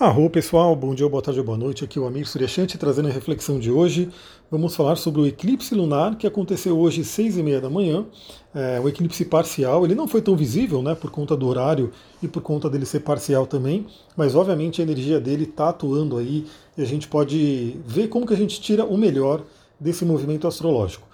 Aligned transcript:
Arro 0.00 0.30
pessoal, 0.30 0.74
bom 0.74 0.94
dia, 0.94 1.06
boa 1.06 1.22
tarde, 1.22 1.42
boa 1.42 1.58
noite. 1.58 1.84
Aqui 1.84 1.98
é 1.98 2.00
o 2.00 2.06
Amir 2.06 2.26
Suryashanti 2.26 2.78
trazendo 2.78 3.08
a 3.08 3.12
reflexão 3.12 3.58
de 3.58 3.70
hoje. 3.70 4.08
Vamos 4.50 4.74
falar 4.74 4.96
sobre 4.96 5.20
o 5.20 5.26
eclipse 5.26 5.74
lunar 5.74 6.16
que 6.16 6.26
aconteceu 6.26 6.78
hoje 6.78 7.02
às 7.02 7.08
seis 7.08 7.36
e 7.36 7.42
meia 7.42 7.60
da 7.60 7.68
manhã. 7.68 8.06
É, 8.54 8.80
o 8.80 8.88
eclipse 8.88 9.26
parcial, 9.26 9.84
ele 9.84 9.94
não 9.94 10.08
foi 10.08 10.22
tão 10.22 10.34
visível, 10.34 10.80
né, 10.80 10.94
por 10.94 11.10
conta 11.10 11.36
do 11.36 11.46
horário 11.46 11.92
e 12.22 12.26
por 12.26 12.40
conta 12.40 12.70
dele 12.70 12.86
ser 12.86 13.00
parcial 13.00 13.46
também, 13.46 13.86
mas 14.16 14.34
obviamente 14.34 14.80
a 14.80 14.84
energia 14.84 15.20
dele 15.20 15.44
está 15.44 15.68
atuando 15.68 16.16
aí 16.16 16.46
e 16.78 16.82
a 16.82 16.86
gente 16.86 17.06
pode 17.06 17.76
ver 17.86 18.08
como 18.08 18.26
que 18.26 18.32
a 18.32 18.38
gente 18.38 18.58
tira 18.58 18.86
o 18.86 18.96
melhor 18.96 19.42
desse 19.78 20.06
movimento 20.06 20.48
astrológico. 20.48 21.06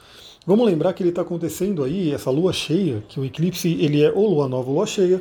Vamos 0.46 0.64
lembrar 0.64 0.92
que 0.92 1.02
ele 1.02 1.10
está 1.10 1.22
acontecendo 1.22 1.82
aí, 1.82 2.12
essa 2.12 2.30
lua 2.30 2.52
cheia, 2.52 3.02
que 3.08 3.18
o 3.18 3.24
eclipse 3.24 3.68
ele 3.80 4.04
é 4.04 4.12
ou 4.12 4.30
lua 4.30 4.48
nova 4.48 4.68
ou 4.68 4.76
lua 4.76 4.86
cheia, 4.86 5.20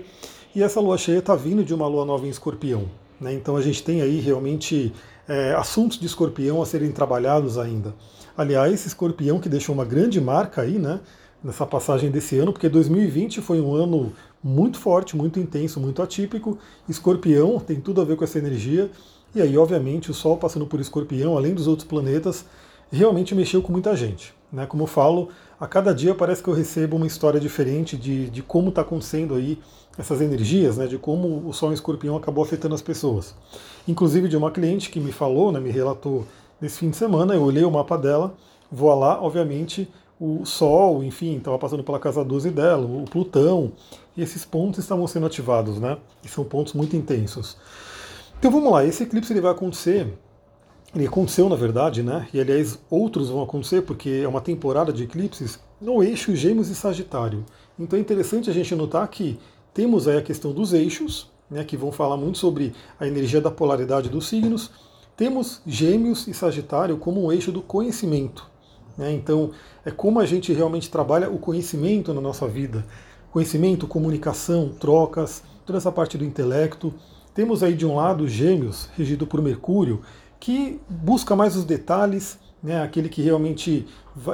e 0.53 0.61
essa 0.61 0.79
lua 0.79 0.99
cheia 0.99 1.17
está 1.17 1.35
vindo 1.35 1.63
de 1.63 1.73
uma 1.73 1.87
lua 1.87 2.05
nova 2.05 2.27
em 2.27 2.29
escorpião. 2.29 2.83
Né? 3.19 3.33
Então 3.33 3.55
a 3.55 3.61
gente 3.61 3.83
tem 3.83 4.01
aí 4.01 4.19
realmente 4.19 4.93
é, 5.27 5.53
assuntos 5.53 5.99
de 5.99 6.05
escorpião 6.05 6.61
a 6.61 6.65
serem 6.65 6.91
trabalhados 6.91 7.57
ainda. 7.57 7.93
Aliás, 8.37 8.85
escorpião 8.85 9.39
que 9.39 9.47
deixou 9.47 9.73
uma 9.73 9.85
grande 9.85 10.19
marca 10.19 10.61
aí, 10.61 10.77
né? 10.77 10.99
Nessa 11.43 11.65
passagem 11.65 12.09
desse 12.09 12.37
ano, 12.39 12.51
porque 12.51 12.67
2020 12.67 13.39
foi 13.39 13.61
um 13.61 13.73
ano 13.73 14.11
muito 14.43 14.79
forte, 14.79 15.15
muito 15.15 15.39
intenso, 15.39 15.79
muito 15.79 16.01
atípico. 16.01 16.57
Escorpião 16.89 17.59
tem 17.59 17.79
tudo 17.79 18.01
a 18.01 18.03
ver 18.03 18.15
com 18.15 18.23
essa 18.23 18.39
energia. 18.39 18.89
E 19.33 19.41
aí, 19.41 19.57
obviamente, 19.57 20.09
o 20.09 20.13
Sol 20.13 20.37
passando 20.37 20.65
por 20.65 20.79
escorpião, 20.79 21.37
além 21.37 21.53
dos 21.53 21.67
outros 21.67 21.87
planetas, 21.87 22.45
realmente 22.91 23.35
mexeu 23.35 23.61
com 23.61 23.71
muita 23.71 23.95
gente. 23.95 24.33
Né? 24.51 24.65
Como 24.65 24.83
eu 24.83 24.87
falo, 24.87 25.29
a 25.59 25.67
cada 25.67 25.93
dia 25.93 26.13
parece 26.13 26.43
que 26.43 26.49
eu 26.49 26.53
recebo 26.53 26.97
uma 26.97 27.07
história 27.07 27.39
diferente 27.39 27.95
de, 27.95 28.29
de 28.29 28.41
como 28.41 28.69
está 28.69 28.81
acontecendo 28.81 29.35
aí 29.35 29.59
essas 29.97 30.19
energias, 30.19 30.77
né, 30.77 30.87
de 30.87 30.97
como 30.97 31.47
o 31.47 31.53
Sol 31.53 31.71
em 31.71 31.73
Escorpião 31.73 32.17
acabou 32.17 32.43
afetando 32.43 32.75
as 32.75 32.81
pessoas. 32.81 33.33
Inclusive 33.87 34.27
de 34.27 34.35
uma 34.35 34.51
cliente 34.51 34.89
que 34.89 34.99
me 34.99 35.11
falou, 35.11 35.51
né, 35.51 35.59
me 35.59 35.71
relatou 35.71 36.25
nesse 36.59 36.79
fim 36.79 36.89
de 36.89 36.97
semana, 36.97 37.33
eu 37.33 37.41
olhei 37.41 37.63
o 37.63 37.71
mapa 37.71 37.97
dela, 37.97 38.35
vou 38.69 38.93
lá, 38.93 39.21
obviamente, 39.21 39.87
o 40.19 40.45
Sol, 40.45 41.03
enfim, 41.03 41.37
estava 41.37 41.57
passando 41.57 41.83
pela 41.83 41.99
casa 41.99 42.23
12 42.23 42.49
dela, 42.51 42.85
o 42.85 43.05
Plutão, 43.05 43.71
e 44.15 44.21
esses 44.21 44.45
pontos 44.45 44.79
estavam 44.79 45.05
sendo 45.07 45.25
ativados, 45.25 45.79
né? 45.79 45.97
E 46.23 46.27
são 46.27 46.43
pontos 46.43 46.73
muito 46.73 46.95
intensos. 46.95 47.57
Então 48.39 48.51
vamos 48.51 48.71
lá, 48.71 48.85
esse 48.85 49.03
eclipse 49.03 49.31
ele 49.33 49.41
vai 49.41 49.51
acontecer, 49.51 50.13
ele 50.95 51.07
aconteceu 51.07 51.49
na 51.49 51.55
verdade, 51.55 52.01
né? 52.01 52.27
E 52.33 52.39
aliás, 52.39 52.79
outros 52.89 53.29
vão 53.29 53.43
acontecer, 53.43 53.81
porque 53.81 54.21
é 54.23 54.27
uma 54.27 54.39
temporada 54.39 54.93
de 54.93 55.03
eclipses 55.03 55.59
no 55.79 56.01
eixo 56.01 56.33
Gêmeos 56.35 56.69
e 56.69 56.75
Sagitário. 56.75 57.45
Então 57.77 57.99
é 57.99 58.01
interessante 58.01 58.49
a 58.49 58.53
gente 58.53 58.73
notar 58.73 59.05
que 59.09 59.37
temos 59.73 60.07
aí 60.07 60.17
a 60.17 60.21
questão 60.21 60.53
dos 60.53 60.71
eixos, 60.71 61.29
né, 61.51 61.63
que 61.65 61.75
vão 61.75 61.91
falar 61.91 62.15
muito 62.15 62.37
sobre 62.37 62.73
a 62.97 63.05
energia 63.05 63.41
da 63.41 63.51
polaridade 63.51 64.07
dos 64.07 64.27
signos. 64.29 64.71
Temos 65.17 65.61
Gêmeos 65.67 66.27
e 66.27 66.33
Sagitário 66.33 66.97
como 66.97 67.25
um 67.25 67.31
eixo 67.31 67.51
do 67.51 67.61
conhecimento. 67.61 68.49
Né? 68.97 69.11
Então, 69.11 69.51
é 69.83 69.91
como 69.91 70.21
a 70.21 70.25
gente 70.25 70.53
realmente 70.53 70.89
trabalha 70.89 71.29
o 71.29 71.37
conhecimento 71.37 72.13
na 72.13 72.21
nossa 72.21 72.47
vida. 72.47 72.85
Conhecimento, 73.31 73.85
comunicação, 73.85 74.69
trocas, 74.79 75.43
toda 75.65 75.77
essa 75.77 75.91
parte 75.91 76.17
do 76.17 76.23
intelecto. 76.23 76.93
Temos 77.33 77.61
aí 77.61 77.73
de 77.73 77.85
um 77.85 77.97
lado 77.97 78.29
Gêmeos, 78.29 78.89
regido 78.95 79.27
por 79.27 79.41
Mercúrio, 79.41 80.01
que 80.45 80.79
busca 80.87 81.35
mais 81.35 81.55
os 81.55 81.65
detalhes, 81.65 82.37
né, 82.61 82.79
aquele 82.83 83.09
que 83.09 83.19
realmente 83.19 83.87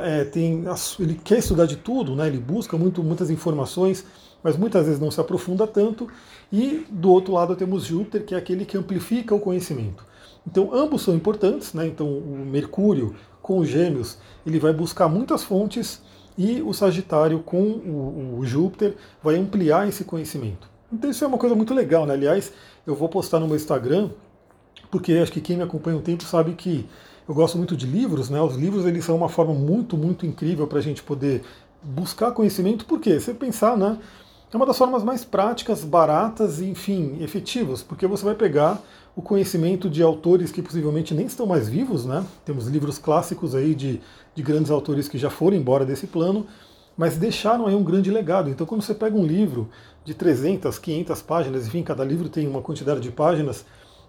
é, 0.04 0.26
tem, 0.26 0.66
ele 1.00 1.16
quer 1.24 1.40
estudar 1.40 1.66
de 1.66 1.78
tudo, 1.78 2.18
né, 2.18 2.28
ele 2.28 2.38
busca 2.38 2.78
muito, 2.78 3.02
muitas 3.02 3.30
informações, 3.30 4.06
mas 4.44 4.58
muitas 4.58 4.88
vezes 4.88 5.00
não 5.00 5.10
se 5.10 5.22
aprofunda 5.22 5.66
tanto. 5.66 6.10
E 6.52 6.86
do 6.90 7.10
outro 7.10 7.34
lado 7.34 7.56
temos 7.56 7.86
Júpiter, 7.86 8.26
que 8.26 8.36
é 8.36 8.38
aquele 8.38 8.66
que 8.66 8.78
amplifica 8.78 9.34
o 9.34 9.40
conhecimento. 9.40 10.06
Então 10.46 10.74
ambos 10.74 11.02
são 11.02 11.16
importantes, 11.16 11.74
né? 11.74 11.88
Então 11.88 12.10
o 12.10 12.46
Mercúrio 12.46 13.16
com 13.42 13.60
os 13.60 13.70
Gêmeos 13.70 14.18
ele 14.46 14.60
vai 14.60 14.74
buscar 14.74 15.08
muitas 15.08 15.46
fontes 15.46 16.02
e 16.38 16.62
o 16.62 16.74
Sagitário 16.74 17.40
com 17.40 17.62
o, 17.62 18.40
o 18.40 18.46
Júpiter 18.46 18.98
vai 19.24 19.38
ampliar 19.38 19.88
esse 19.88 20.04
conhecimento. 20.04 20.68
Então 20.92 21.10
isso 21.10 21.24
é 21.24 21.28
uma 21.28 21.38
coisa 21.38 21.56
muito 21.56 21.74
legal, 21.74 22.06
né? 22.06 22.16
Aliás, 22.16 22.52
eu 22.86 22.96
vou 22.96 23.08
postar 23.08 23.40
no 23.40 23.48
meu 23.48 23.56
Instagram, 23.56 24.10
porque 24.90 25.14
acho 25.14 25.32
que 25.32 25.42
quem 25.42 25.58
me 25.58 25.64
acompanha 25.64 25.98
um 25.98 26.02
tempo 26.02 26.24
sabe 26.24 26.54
que 26.54 26.86
eu 27.28 27.34
gosto 27.34 27.58
muito 27.58 27.78
de 27.78 27.86
livros, 27.86 28.30
né? 28.30 28.42
Os 28.42 28.56
livros 28.56 28.86
eles 28.86 29.06
são 29.06 29.16
uma 29.16 29.30
forma 29.30 29.54
muito, 29.54 29.96
muito 29.96 30.26
incrível 30.26 30.68
para 30.68 30.80
a 30.80 30.82
gente 30.82 31.02
poder 31.02 31.44
buscar 31.82 32.32
conhecimento, 32.32 32.86
porque 32.86 33.20
você 33.20 33.34
pensar, 33.34 33.78
né? 33.78 33.98
É 34.54 34.58
uma 34.58 34.66
das 34.66 34.78
formas 34.78 35.02
mais 35.02 35.24
práticas, 35.24 35.82
baratas 35.82 36.60
e, 36.60 36.66
enfim, 36.66 37.18
efetivas, 37.22 37.82
porque 37.82 38.06
você 38.06 38.26
vai 38.26 38.36
pegar 38.36 38.82
o 39.16 39.22
conhecimento 39.22 39.90
de 39.90 40.04
autores 40.04 40.52
que 40.52 40.62
possivelmente 40.62 41.14
nem 41.14 41.26
estão 41.26 41.46
mais 41.46 41.70
vivos, 41.70 42.06
né? 42.06 42.26
Temos 42.44 42.68
livros 42.68 42.98
clássicos 42.98 43.56
aí 43.56 43.74
de, 43.74 44.02
de 44.36 44.44
grandes 44.44 44.70
autores 44.70 45.08
que 45.08 45.18
já 45.18 45.30
foram 45.30 45.56
embora 45.56 45.86
desse 45.86 46.06
plano, 46.06 46.46
mas 46.98 47.16
deixaram 47.16 47.66
aí 47.66 47.76
um 47.76 47.84
grande 47.84 48.12
legado. 48.12 48.50
Então, 48.50 48.68
quando 48.68 48.82
você 48.82 48.94
pega 48.94 49.18
um 49.18 49.26
livro 49.26 49.70
de 50.04 50.14
300, 50.14 50.78
500 50.78 51.22
páginas, 51.22 51.68
enfim, 51.68 51.82
cada 51.82 52.04
livro 52.04 52.28
tem 52.28 52.46
uma 52.46 52.62
quantidade 52.62 53.00
de 53.00 53.10
páginas, 53.12 53.66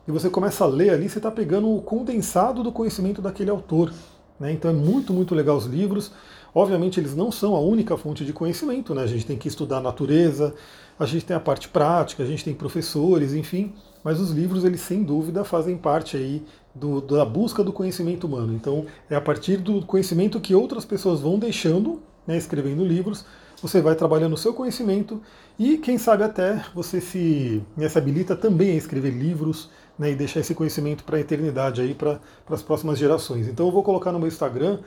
e 0.07 0.11
você 0.11 0.29
começa 0.29 0.65
a 0.65 0.67
ler 0.67 0.91
ali, 0.91 1.09
você 1.09 1.19
está 1.19 1.31
pegando 1.31 1.73
o 1.73 1.81
condensado 1.81 2.63
do 2.63 2.73
conhecimento 2.73 3.23
daquele 3.23 3.51
autor. 3.51 3.93
Né? 4.39 4.53
Então 4.53 4.71
é 4.71 4.75
muito, 4.75 5.13
muito 5.13 5.35
legal 5.35 5.57
os 5.57 5.67
livros. 5.67 6.13
Obviamente 6.55 6.99
eles 6.99 7.15
não 7.15 7.31
são 7.31 7.55
a 7.55 7.61
única 7.61 7.97
fonte 7.97 8.25
de 8.25 8.33
conhecimento, 8.33 8.95
né? 8.95 9.03
A 9.03 9.07
gente 9.07 9.25
tem 9.25 9.39
que 9.39 9.49
estudar 9.49 9.79
a 9.79 9.81
natureza, 9.81 10.55
a 10.99 11.07
gente 11.07 11.25
tem 11.25 11.35
a 11.35 11.41
parte 11.41 11.69
prática, 11.69 12.23
a 12.23 12.27
gente 12.27 12.45
tem 12.45 12.53
professores, 12.53 13.33
enfim, 13.33 13.73
mas 14.05 14.21
os 14.21 14.31
livros 14.31 14.65
eles 14.65 14.81
sem 14.81 15.03
dúvida 15.03 15.45
fazem 15.45 15.79
parte 15.79 16.17
aí 16.17 16.45
do, 16.75 17.01
da 17.01 17.25
busca 17.25 17.65
do 17.65 17.73
conhecimento 17.73 18.27
humano. 18.27 18.53
Então 18.53 18.85
é 19.09 19.17
a 19.17 19.21
partir 19.21 19.59
do 19.59 19.81
conhecimento 19.87 20.41
que 20.41 20.55
outras 20.55 20.85
pessoas 20.85 21.21
vão 21.21 21.39
deixando, 21.39 22.03
né, 22.27 22.37
escrevendo 22.37 22.85
livros, 22.85 23.25
você 23.63 23.81
vai 23.81 23.95
trabalhando 23.95 24.33
o 24.33 24.37
seu 24.37 24.53
conhecimento 24.53 25.23
e 25.57 25.79
quem 25.79 25.97
sabe 25.97 26.25
até 26.25 26.65
você 26.75 27.01
se, 27.01 27.63
né, 27.77 27.89
se 27.89 27.97
habilita 27.97 28.35
também 28.35 28.73
a 28.73 28.75
escrever 28.75 29.11
livros 29.11 29.71
né, 29.97 30.11
e 30.11 30.17
deixar 30.17 30.41
esse 30.41 30.53
conhecimento 30.53 31.05
para 31.05 31.17
a 31.17 31.21
eternidade 31.21 31.81
aí 31.81 31.95
para 31.95 32.19
as 32.51 32.63
próximas 32.63 32.99
gerações. 32.99 33.47
Então 33.47 33.67
eu 33.67 33.73
vou 33.73 33.85
colocar 33.85 34.11
no 34.11 34.19
meu 34.19 34.27
Instagram 34.27 34.81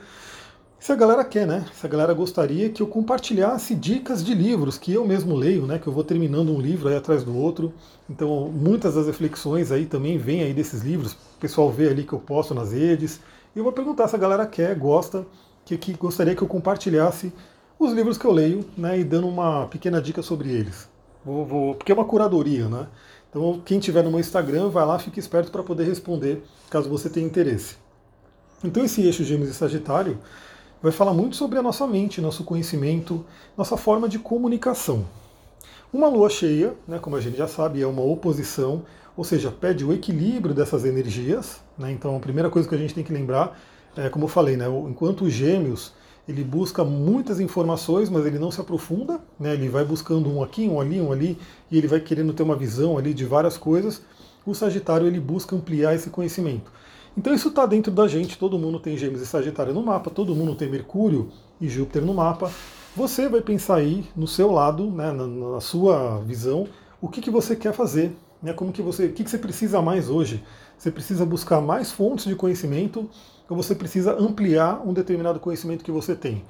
se 0.78 0.92
a 0.92 0.94
galera 0.94 1.24
quer, 1.24 1.46
né? 1.46 1.64
Se 1.72 1.86
a 1.86 1.88
galera 1.88 2.12
gostaria 2.12 2.68
que 2.68 2.82
eu 2.82 2.86
compartilhasse 2.86 3.74
dicas 3.74 4.22
de 4.22 4.34
livros 4.34 4.76
que 4.76 4.92
eu 4.92 5.06
mesmo 5.06 5.34
leio, 5.34 5.66
né? 5.66 5.78
Que 5.78 5.86
eu 5.86 5.92
vou 5.92 6.04
terminando 6.04 6.50
um 6.50 6.60
livro 6.60 6.88
aí 6.88 6.96
atrás 6.96 7.24
do 7.24 7.36
outro. 7.36 7.72
Então, 8.08 8.50
muitas 8.52 8.94
das 8.94 9.06
reflexões 9.06 9.72
aí 9.72 9.86
também 9.86 10.18
vêm 10.18 10.42
aí 10.42 10.52
desses 10.52 10.82
livros. 10.82 11.12
O 11.12 11.40
pessoal 11.40 11.72
vê 11.72 11.88
ali 11.88 12.04
que 12.04 12.12
eu 12.12 12.18
posto 12.18 12.54
nas 12.54 12.72
redes. 12.72 13.20
E 13.54 13.58
eu 13.58 13.64
vou 13.64 13.72
perguntar 13.72 14.06
se 14.06 14.14
a 14.14 14.18
galera 14.18 14.46
quer, 14.46 14.78
gosta, 14.78 15.26
que, 15.64 15.78
que 15.78 15.94
gostaria 15.94 16.36
que 16.36 16.42
eu 16.42 16.48
compartilhasse 16.48 17.32
os 17.78 17.92
livros 17.92 18.16
que 18.16 18.24
eu 18.24 18.32
leio, 18.32 18.64
né? 18.76 18.98
E 18.98 19.04
dando 19.04 19.28
uma 19.28 19.66
pequena 19.66 20.00
dica 20.00 20.22
sobre 20.22 20.50
eles. 20.50 20.88
Vou, 21.24 21.44
vou, 21.44 21.74
porque 21.74 21.92
é 21.92 21.94
uma 21.94 22.04
curadoria, 22.04 22.68
né? 22.68 22.86
Então, 23.28 23.60
quem 23.64 23.78
tiver 23.78 24.02
no 24.02 24.10
meu 24.10 24.20
Instagram, 24.20 24.70
vai 24.70 24.86
lá, 24.86 24.98
fique 24.98 25.20
esperto 25.20 25.50
para 25.50 25.62
poder 25.62 25.84
responder, 25.84 26.42
caso 26.70 26.88
você 26.88 27.10
tenha 27.10 27.26
interesse. 27.26 27.76
Então, 28.64 28.84
esse 28.84 29.02
eixo 29.02 29.24
Gêmeos 29.24 29.50
e 29.50 29.54
Sagitário 29.54 30.18
vai 30.80 30.90
falar 30.92 31.12
muito 31.12 31.36
sobre 31.36 31.58
a 31.58 31.62
nossa 31.62 31.86
mente, 31.86 32.20
nosso 32.20 32.44
conhecimento, 32.44 33.24
nossa 33.56 33.76
forma 33.76 34.08
de 34.08 34.18
comunicação. 34.18 35.04
Uma 35.92 36.08
lua 36.08 36.30
cheia, 36.30 36.74
né, 36.86 36.98
como 36.98 37.16
a 37.16 37.20
gente 37.20 37.36
já 37.36 37.46
sabe, 37.46 37.82
é 37.82 37.86
uma 37.86 38.02
oposição, 38.02 38.84
ou 39.16 39.24
seja, 39.24 39.50
pede 39.50 39.84
o 39.84 39.92
equilíbrio 39.92 40.54
dessas 40.54 40.84
energias. 40.84 41.60
Né, 41.76 41.92
então, 41.92 42.16
a 42.16 42.20
primeira 42.20 42.48
coisa 42.48 42.68
que 42.68 42.74
a 42.74 42.78
gente 42.78 42.94
tem 42.94 43.04
que 43.04 43.12
lembrar, 43.12 43.58
é, 43.96 44.08
como 44.08 44.24
eu 44.24 44.28
falei, 44.28 44.56
né, 44.56 44.66
enquanto 44.88 45.24
os 45.24 45.32
gêmeos 45.32 45.92
ele 46.28 46.42
busca 46.42 46.84
muitas 46.84 47.38
informações, 47.38 48.10
mas 48.10 48.26
ele 48.26 48.38
não 48.38 48.50
se 48.50 48.60
aprofunda, 48.60 49.20
né, 49.38 49.54
ele 49.54 49.68
vai 49.68 49.84
buscando 49.84 50.28
um 50.28 50.42
aqui, 50.42 50.68
um 50.68 50.80
ali, 50.80 51.00
um 51.00 51.12
ali, 51.12 51.38
e 51.70 51.78
ele 51.78 51.86
vai 51.86 52.00
querendo 52.00 52.32
ter 52.32 52.42
uma 52.42 52.56
visão 52.56 52.98
ali 52.98 53.14
de 53.14 53.24
várias 53.24 53.56
coisas. 53.56 54.02
O 54.44 54.54
Sagitário 54.54 55.06
ele 55.06 55.20
busca 55.20 55.54
ampliar 55.54 55.94
esse 55.94 56.10
conhecimento. 56.10 56.70
Então 57.16 57.32
isso 57.32 57.48
está 57.48 57.64
dentro 57.64 57.90
da 57.90 58.06
gente, 58.06 58.36
todo 58.36 58.58
mundo 58.58 58.78
tem 58.78 58.96
Gêmeos 58.96 59.22
e 59.22 59.26
Sagitário 59.26 59.72
no 59.72 59.82
mapa, 59.82 60.10
todo 60.10 60.34
mundo 60.34 60.54
tem 60.54 60.68
Mercúrio 60.68 61.30
e 61.60 61.68
Júpiter 61.68 62.04
no 62.04 62.12
mapa. 62.12 62.50
Você 62.94 63.28
vai 63.28 63.40
pensar 63.40 63.76
aí 63.76 64.04
no 64.14 64.26
seu 64.26 64.50
lado, 64.50 64.90
né, 64.90 65.12
na, 65.12 65.26
na 65.26 65.60
sua 65.60 66.18
visão, 66.20 66.66
o 67.00 67.08
que, 67.08 67.20
que 67.20 67.30
você 67.30 67.54
quer 67.54 67.72
fazer, 67.72 68.12
né, 68.42 68.52
como 68.52 68.72
que 68.72 68.82
você, 68.82 69.06
o 69.06 69.12
que, 69.12 69.24
que 69.24 69.30
você 69.30 69.38
precisa 69.38 69.80
mais 69.80 70.08
hoje. 70.08 70.42
Você 70.76 70.90
precisa 70.90 71.24
buscar 71.24 71.60
mais 71.60 71.90
fontes 71.90 72.26
de 72.26 72.34
conhecimento 72.34 73.08
ou 73.48 73.56
você 73.56 73.74
precisa 73.74 74.12
ampliar 74.12 74.82
um 74.86 74.92
determinado 74.92 75.40
conhecimento 75.40 75.84
que 75.84 75.90
você 75.90 76.14
tem. 76.14 76.44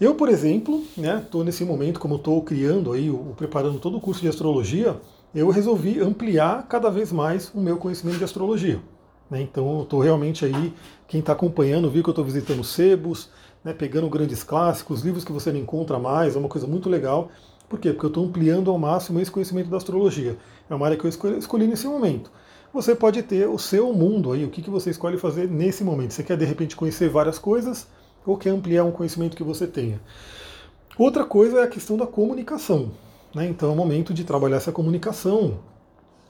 Eu, 0.00 0.14
por 0.14 0.30
exemplo, 0.30 0.82
estou 0.96 1.40
né, 1.40 1.46
nesse 1.46 1.62
momento, 1.64 2.00
como 2.00 2.16
estou 2.16 2.42
criando 2.42 2.92
aí, 2.92 3.10
o, 3.10 3.34
preparando 3.36 3.78
todo 3.78 3.98
o 3.98 4.00
curso 4.00 4.22
de 4.22 4.28
astrologia, 4.28 4.98
eu 5.34 5.50
resolvi 5.50 6.00
ampliar 6.00 6.66
cada 6.66 6.90
vez 6.90 7.12
mais 7.12 7.52
o 7.54 7.60
meu 7.60 7.76
conhecimento 7.76 8.16
de 8.16 8.24
astrologia. 8.24 8.80
Né? 9.30 9.42
Então 9.42 9.76
eu 9.76 9.82
estou 9.82 10.00
realmente 10.00 10.44
aí, 10.44 10.72
quem 11.06 11.20
está 11.20 11.32
acompanhando 11.32 11.90
viu 11.90 12.02
que 12.02 12.08
eu 12.08 12.12
estou 12.12 12.24
visitando 12.24 12.64
sebos, 12.64 13.28
né, 13.62 13.74
pegando 13.74 14.08
grandes 14.08 14.42
clássicos, 14.42 15.02
livros 15.02 15.22
que 15.22 15.32
você 15.32 15.52
não 15.52 15.60
encontra 15.60 15.98
mais, 15.98 16.34
é 16.34 16.38
uma 16.38 16.48
coisa 16.48 16.66
muito 16.66 16.88
legal. 16.88 17.30
Por 17.68 17.78
quê? 17.78 17.92
Porque 17.92 18.06
eu 18.06 18.08
estou 18.08 18.24
ampliando 18.24 18.70
ao 18.70 18.78
máximo 18.78 19.20
esse 19.20 19.30
conhecimento 19.30 19.70
da 19.70 19.76
astrologia. 19.76 20.36
É 20.70 20.74
uma 20.74 20.86
área 20.86 20.96
que 20.96 21.04
eu 21.04 21.08
escolhi 21.36 21.66
nesse 21.66 21.88
momento. 21.88 22.30
você 22.72 22.94
pode 22.94 23.20
ter 23.24 23.48
o 23.48 23.58
seu 23.58 23.92
mundo 23.92 24.32
aí, 24.32 24.44
o 24.44 24.48
que, 24.48 24.62
que 24.62 24.70
você 24.70 24.90
escolhe 24.90 25.18
fazer 25.18 25.50
nesse 25.50 25.82
momento. 25.82 26.14
Você 26.14 26.22
quer 26.22 26.36
de 26.36 26.44
repente 26.44 26.76
conhecer 26.76 27.08
várias 27.08 27.38
coisas 27.38 27.88
ou 28.24 28.38
quer 28.38 28.50
ampliar 28.50 28.84
um 28.84 28.92
conhecimento 28.92 29.36
que 29.36 29.42
você 29.42 29.66
tenha. 29.66 30.00
Outra 30.96 31.24
coisa 31.24 31.58
é 31.60 31.64
a 31.64 31.68
questão 31.68 31.96
da 31.96 32.06
comunicação. 32.06 32.92
Né? 33.34 33.48
Então 33.48 33.70
é 33.70 33.72
o 33.72 33.76
momento 33.76 34.14
de 34.14 34.22
trabalhar 34.22 34.58
essa 34.58 34.70
comunicação. 34.70 35.58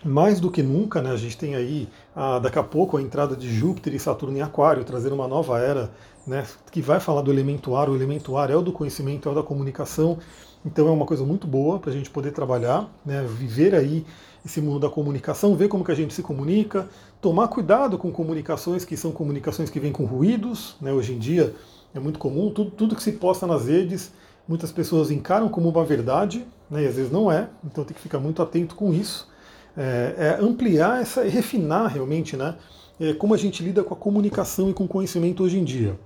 Mais 0.03 0.41
do 0.41 0.51
que 0.51 0.63
nunca, 0.63 1.03
né, 1.03 1.11
a 1.11 1.17
gente 1.17 1.37
tem 1.37 1.55
aí, 1.55 1.87
a, 2.17 2.39
daqui 2.39 2.59
a 2.59 2.63
pouco, 2.63 2.97
a 2.97 3.03
entrada 3.03 3.37
de 3.37 3.53
Júpiter 3.53 3.95
e 3.95 3.99
Saturno 3.99 4.35
em 4.35 4.41
Aquário, 4.41 4.83
trazendo 4.83 5.15
uma 5.15 5.29
nova 5.29 5.59
era, 5.59 5.91
né, 6.27 6.47
que 6.73 6.81
vai 6.81 6.99
falar 6.99 7.21
do 7.21 7.31
elemento 7.31 7.77
ar. 7.77 7.91
O 7.91 7.95
elemento 7.95 8.35
ar 8.39 8.49
é 8.49 8.57
o 8.57 8.63
do 8.63 8.73
conhecimento, 8.73 9.29
é 9.29 9.33
o 9.33 9.35
da 9.35 9.43
comunicação. 9.43 10.19
Então 10.65 10.89
é 10.89 10.91
uma 10.91 11.05
coisa 11.05 11.23
muito 11.23 11.47
boa 11.47 11.79
para 11.79 11.91
a 11.91 11.93
gente 11.93 12.09
poder 12.09 12.31
trabalhar, 12.31 12.89
né, 13.05 13.23
viver 13.29 13.75
aí 13.75 14.07
esse 14.45 14.61
mundo 14.61 14.81
da 14.81 14.89
comunicação, 14.89 15.55
ver 15.55 15.69
como 15.69 15.85
que 15.85 15.91
a 15.91 15.95
gente 15.95 16.15
se 16.15 16.23
comunica, 16.23 16.89
tomar 17.21 17.49
cuidado 17.49 17.99
com 17.99 18.11
comunicações 18.11 18.85
que 18.85 18.97
são 18.97 19.13
comunicações 19.13 19.69
que 19.71 19.79
vêm 19.79 19.93
com 19.93 20.05
ruídos. 20.05 20.77
Né, 20.81 20.93
hoje 20.93 21.13
em 21.13 21.19
dia 21.19 21.55
é 21.95 22.01
muito 22.01 22.19
comum, 22.19 22.51
tudo, 22.51 22.71
tudo 22.71 22.97
que 22.97 23.03
se 23.03 23.13
posta 23.13 23.47
nas 23.47 23.67
redes, 23.67 24.13
muitas 24.49 24.73
pessoas 24.73 25.11
encaram 25.11 25.49
como 25.49 25.69
uma 25.69 25.85
verdade, 25.85 26.47
né, 26.71 26.85
e 26.85 26.87
às 26.87 26.97
vezes 26.97 27.11
não 27.11 27.31
é, 27.31 27.49
então 27.65 27.85
tem 27.85 27.95
que 27.95 28.01
ficar 28.01 28.19
muito 28.19 28.43
atento 28.43 28.75
com 28.75 28.93
isso. 28.93 29.29
É, 29.77 30.15
é 30.39 30.45
ampliar 30.45 31.01
essa, 31.01 31.23
refinar 31.23 31.93
realmente 31.93 32.37
né, 32.37 32.57
é, 32.99 33.13
como 33.15 33.35
a 33.35 33.37
gente 33.37 33.63
lida 33.63 33.83
com 33.83 33.95
a 33.95 33.97
comunicação 33.97 34.71
e 34.71 34.75
com 34.75 34.85
o 34.85 34.89
conhecimento 34.89 35.43
hoje 35.43 35.59
em 35.59 35.65
dia. 35.65 35.99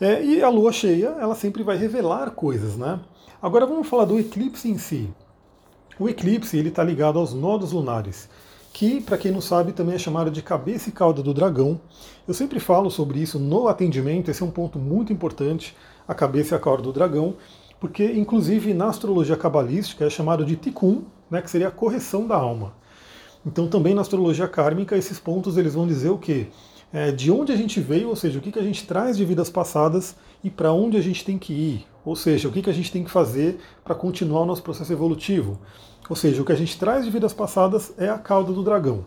É, 0.00 0.24
e 0.24 0.42
a 0.42 0.48
lua 0.48 0.72
cheia, 0.72 1.16
ela 1.20 1.34
sempre 1.34 1.62
vai 1.62 1.76
revelar 1.76 2.30
coisas, 2.32 2.76
né? 2.76 2.98
Agora 3.40 3.66
vamos 3.66 3.86
falar 3.86 4.04
do 4.04 4.18
eclipse 4.18 4.68
em 4.68 4.78
si. 4.78 5.08
O 5.98 6.08
eclipse 6.08 6.56
ele 6.56 6.70
está 6.70 6.82
ligado 6.82 7.20
aos 7.20 7.32
nodos 7.32 7.70
lunares, 7.70 8.28
que, 8.72 9.00
para 9.00 9.16
quem 9.16 9.30
não 9.30 9.40
sabe, 9.40 9.72
também 9.72 9.94
é 9.94 9.98
chamado 9.98 10.28
de 10.28 10.42
cabeça 10.42 10.88
e 10.88 10.92
cauda 10.92 11.22
do 11.22 11.32
dragão. 11.32 11.80
Eu 12.26 12.34
sempre 12.34 12.58
falo 12.58 12.90
sobre 12.90 13.20
isso 13.20 13.38
no 13.38 13.68
atendimento, 13.68 14.28
esse 14.28 14.42
é 14.42 14.46
um 14.46 14.50
ponto 14.50 14.76
muito 14.76 15.12
importante, 15.12 15.76
a 16.08 16.12
cabeça 16.12 16.54
e 16.54 16.56
a 16.56 16.60
cauda 16.60 16.82
do 16.82 16.92
dragão, 16.92 17.36
porque 17.78 18.04
inclusive 18.04 18.74
na 18.74 18.88
astrologia 18.88 19.36
cabalística 19.36 20.04
é 20.04 20.10
chamado 20.10 20.44
de 20.44 20.56
tikkun, 20.56 21.02
né, 21.30 21.40
que 21.40 21.50
seria 21.50 21.68
a 21.68 21.70
correção 21.70 22.26
da 22.26 22.34
alma. 22.34 22.72
Então 23.46 23.68
também 23.68 23.94
na 23.94 24.00
astrologia 24.00 24.48
kármica 24.48 24.96
esses 24.96 25.20
pontos 25.20 25.56
eles 25.56 25.74
vão 25.74 25.86
dizer 25.86 26.10
o 26.10 26.18
quê? 26.18 26.48
É, 26.92 27.12
de 27.12 27.30
onde 27.30 27.52
a 27.52 27.56
gente 27.56 27.80
veio, 27.80 28.08
ou 28.08 28.16
seja, 28.16 28.38
o 28.38 28.42
que, 28.42 28.50
que 28.50 28.58
a 28.58 28.62
gente 28.62 28.84
traz 28.84 29.16
de 29.16 29.24
vidas 29.24 29.48
passadas 29.48 30.16
e 30.44 30.50
para 30.50 30.72
onde 30.72 30.98
a 30.98 31.00
gente 31.00 31.24
tem 31.24 31.38
que 31.38 31.54
ir, 31.54 31.86
ou 32.04 32.14
seja, 32.14 32.46
o 32.46 32.52
que, 32.52 32.60
que 32.60 32.68
a 32.68 32.74
gente 32.74 32.92
tem 32.92 33.02
que 33.02 33.10
fazer 33.10 33.58
para 33.82 33.94
continuar 33.94 34.42
o 34.42 34.46
nosso 34.46 34.62
processo 34.62 34.92
evolutivo. 34.92 35.58
Ou 36.08 36.14
seja, 36.14 36.42
o 36.42 36.44
que 36.44 36.52
a 36.52 36.56
gente 36.56 36.78
traz 36.78 37.06
de 37.06 37.10
vidas 37.10 37.32
passadas 37.32 37.94
é 37.96 38.10
a 38.10 38.18
cauda 38.18 38.52
do 38.52 38.62
dragão. 38.62 39.06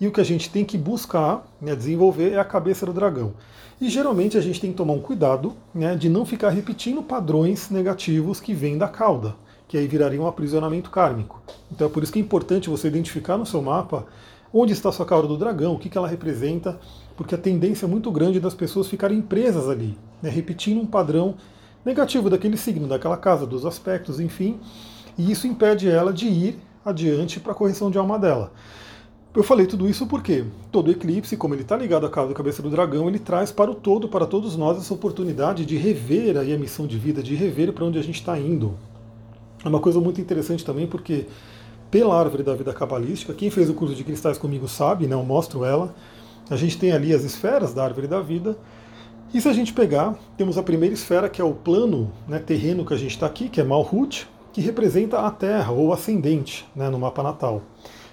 E 0.00 0.06
o 0.06 0.12
que 0.12 0.22
a 0.22 0.24
gente 0.24 0.48
tem 0.48 0.64
que 0.64 0.78
buscar, 0.78 1.46
né, 1.60 1.76
desenvolver, 1.76 2.32
é 2.32 2.38
a 2.38 2.44
cabeça 2.44 2.86
do 2.86 2.94
dragão. 2.94 3.34
E 3.78 3.90
geralmente 3.90 4.38
a 4.38 4.40
gente 4.40 4.58
tem 4.58 4.70
que 4.70 4.76
tomar 4.76 4.94
um 4.94 5.00
cuidado 5.00 5.54
né, 5.74 5.94
de 5.94 6.08
não 6.08 6.24
ficar 6.24 6.48
repetindo 6.48 7.02
padrões 7.02 7.68
negativos 7.68 8.40
que 8.40 8.54
vêm 8.54 8.78
da 8.78 8.88
cauda, 8.88 9.36
que 9.68 9.76
aí 9.76 9.86
viraria 9.86 10.20
um 10.20 10.26
aprisionamento 10.26 10.90
kármico. 10.90 11.42
Então 11.70 11.86
é 11.86 11.90
por 11.90 12.02
isso 12.02 12.12
que 12.12 12.18
é 12.18 12.22
importante 12.22 12.70
você 12.70 12.88
identificar 12.88 13.36
no 13.36 13.44
seu 13.44 13.60
mapa 13.60 14.06
onde 14.52 14.72
está 14.72 14.88
a 14.88 14.92
sua 14.92 15.06
cauda 15.06 15.28
do 15.28 15.36
dragão, 15.36 15.74
o 15.74 15.78
que, 15.78 15.88
que 15.88 15.96
ela 15.96 16.08
representa, 16.08 16.80
porque 17.20 17.34
a 17.34 17.38
tendência 17.38 17.84
é 17.84 17.86
muito 17.86 18.10
grande 18.10 18.40
das 18.40 18.54
pessoas 18.54 18.88
ficarem 18.88 19.20
presas 19.20 19.68
ali, 19.68 19.94
né, 20.22 20.30
repetindo 20.30 20.80
um 20.80 20.86
padrão 20.86 21.34
negativo 21.84 22.30
daquele 22.30 22.56
signo, 22.56 22.88
daquela 22.88 23.18
casa, 23.18 23.44
dos 23.44 23.66
aspectos, 23.66 24.18
enfim, 24.18 24.58
e 25.18 25.30
isso 25.30 25.46
impede 25.46 25.86
ela 25.86 26.14
de 26.14 26.26
ir 26.26 26.58
adiante 26.82 27.38
para 27.38 27.52
a 27.52 27.54
correção 27.54 27.90
de 27.90 27.98
alma 27.98 28.18
dela. 28.18 28.50
Eu 29.34 29.42
falei 29.42 29.66
tudo 29.66 29.86
isso 29.86 30.06
porque 30.06 30.46
todo 30.72 30.90
eclipse, 30.90 31.36
como 31.36 31.52
ele 31.52 31.60
está 31.60 31.76
ligado 31.76 32.06
à 32.06 32.08
casa 32.08 32.28
da 32.28 32.34
cabeça 32.34 32.62
do 32.62 32.70
dragão, 32.70 33.06
ele 33.06 33.18
traz 33.18 33.52
para 33.52 33.70
o 33.70 33.74
todo, 33.74 34.08
para 34.08 34.24
todos 34.24 34.56
nós, 34.56 34.78
essa 34.78 34.94
oportunidade 34.94 35.66
de 35.66 35.76
rever 35.76 36.38
aí 36.38 36.54
a 36.54 36.58
missão 36.58 36.86
de 36.86 36.96
vida, 36.96 37.22
de 37.22 37.34
rever 37.34 37.70
para 37.74 37.84
onde 37.84 37.98
a 37.98 38.02
gente 38.02 38.18
está 38.18 38.38
indo. 38.38 38.78
É 39.62 39.68
uma 39.68 39.80
coisa 39.80 40.00
muito 40.00 40.22
interessante 40.22 40.64
também 40.64 40.86
porque 40.86 41.26
pela 41.90 42.18
árvore 42.18 42.42
da 42.42 42.54
vida 42.54 42.72
cabalística, 42.72 43.34
quem 43.34 43.50
fez 43.50 43.68
o 43.68 43.74
curso 43.74 43.94
de 43.94 44.04
cristais 44.04 44.38
comigo 44.38 44.66
sabe, 44.66 45.06
né, 45.06 45.14
eu 45.14 45.22
mostro 45.22 45.66
ela, 45.66 45.94
a 46.50 46.56
gente 46.56 46.76
tem 46.76 46.92
ali 46.92 47.14
as 47.14 47.22
esferas 47.22 47.72
da 47.72 47.84
árvore 47.84 48.08
da 48.08 48.20
vida, 48.20 48.58
e 49.32 49.40
se 49.40 49.48
a 49.48 49.52
gente 49.52 49.72
pegar, 49.72 50.18
temos 50.36 50.58
a 50.58 50.62
primeira 50.62 50.92
esfera, 50.92 51.28
que 51.28 51.40
é 51.40 51.44
o 51.44 51.54
plano 51.54 52.12
né, 52.26 52.40
terreno 52.40 52.84
que 52.84 52.92
a 52.92 52.96
gente 52.96 53.12
está 53.12 53.26
aqui, 53.26 53.48
que 53.48 53.60
é 53.60 53.64
Malhut, 53.64 54.28
que 54.52 54.60
representa 54.60 55.20
a 55.20 55.30
Terra, 55.30 55.70
ou 55.70 55.92
ascendente, 55.92 56.68
né, 56.74 56.90
no 56.90 56.98
mapa 56.98 57.22
natal. 57.22 57.62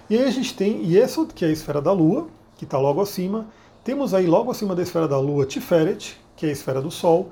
E 0.08 0.16
aí 0.16 0.24
a 0.24 0.30
gente 0.30 0.54
tem 0.54 0.88
Yesod, 0.88 1.34
que 1.34 1.44
é 1.44 1.48
a 1.48 1.50
esfera 1.50 1.82
da 1.82 1.90
Lua, 1.90 2.28
que 2.56 2.62
está 2.62 2.78
logo 2.78 3.00
acima. 3.00 3.48
Temos 3.82 4.14
aí 4.14 4.28
logo 4.28 4.52
acima 4.52 4.76
da 4.76 4.82
esfera 4.82 5.08
da 5.08 5.18
Lua 5.18 5.44
Tiferet, 5.44 6.16
que 6.36 6.46
é 6.46 6.50
a 6.50 6.52
esfera 6.52 6.80
do 6.80 6.90
Sol. 6.90 7.30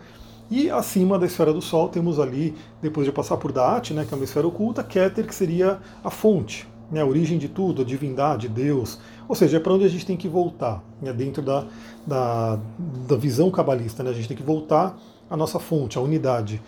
E 0.51 0.69
acima 0.69 1.17
da 1.17 1.27
esfera 1.27 1.53
do 1.53 1.63
Sol 1.63 1.89
temos 1.89 2.19
ali, 2.19 2.57
depois 2.83 3.07
de 3.07 3.13
passar 3.13 3.37
por 3.37 3.53
Daat, 3.53 3.95
né, 3.95 4.05
que 4.05 4.13
é 4.13 4.17
uma 4.17 4.25
esfera 4.25 4.49
oculta, 4.49 4.83
Keter, 4.83 5.25
que 5.25 5.35
seria 5.35 5.79
a 6.03 6.11
fonte, 6.11 6.69
né, 6.91 7.01
a 7.01 7.07
origem 7.07 7.39
de 7.39 7.49
tudo, 7.49 7.83
a 7.83 7.85
divindade, 7.85 8.49
Deus, 8.49 8.99
ou 9.29 9.35
seja, 9.35 9.57
é 9.57 9.61
para 9.61 9.73
onde 9.73 9.85
a 9.85 9.89
gente 9.89 10.07
tem 10.07 10.17
que 10.17 10.29
voltar, 10.29 10.83
né, 11.01 11.13
dentro 11.13 11.43
da, 11.43 11.67
da, 12.07 12.59
da 13.09 13.17
visão 13.17 13.51
cabalista, 13.51 14.03
né, 14.03 14.11
a 14.11 14.13
gente 14.13 14.29
tem 14.29 14.37
que 14.37 14.43
voltar 14.43 14.97
à 15.29 15.37
nossa 15.37 15.59
fonte, 15.59 15.99
à 15.99 16.01
unidade. 16.01 16.63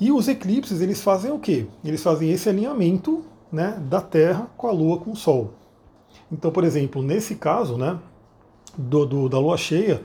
E 0.00 0.12
os 0.12 0.28
eclipses, 0.28 0.80
eles 0.80 1.00
fazem 1.00 1.30
o 1.30 1.38
quê? 1.38 1.66
Eles 1.84 2.02
fazem 2.02 2.30
esse 2.30 2.48
alinhamento 2.48 3.24
né, 3.50 3.80
da 3.88 4.00
Terra 4.00 4.50
com 4.56 4.66
a 4.66 4.72
Lua, 4.72 4.98
com 4.98 5.12
o 5.12 5.16
Sol. 5.16 5.52
Então, 6.30 6.50
por 6.50 6.64
exemplo, 6.64 7.02
nesse 7.02 7.36
caso 7.36 7.78
né, 7.78 7.98
do, 8.76 9.06
do, 9.06 9.28
da 9.28 9.38
Lua 9.38 9.56
cheia, 9.56 10.02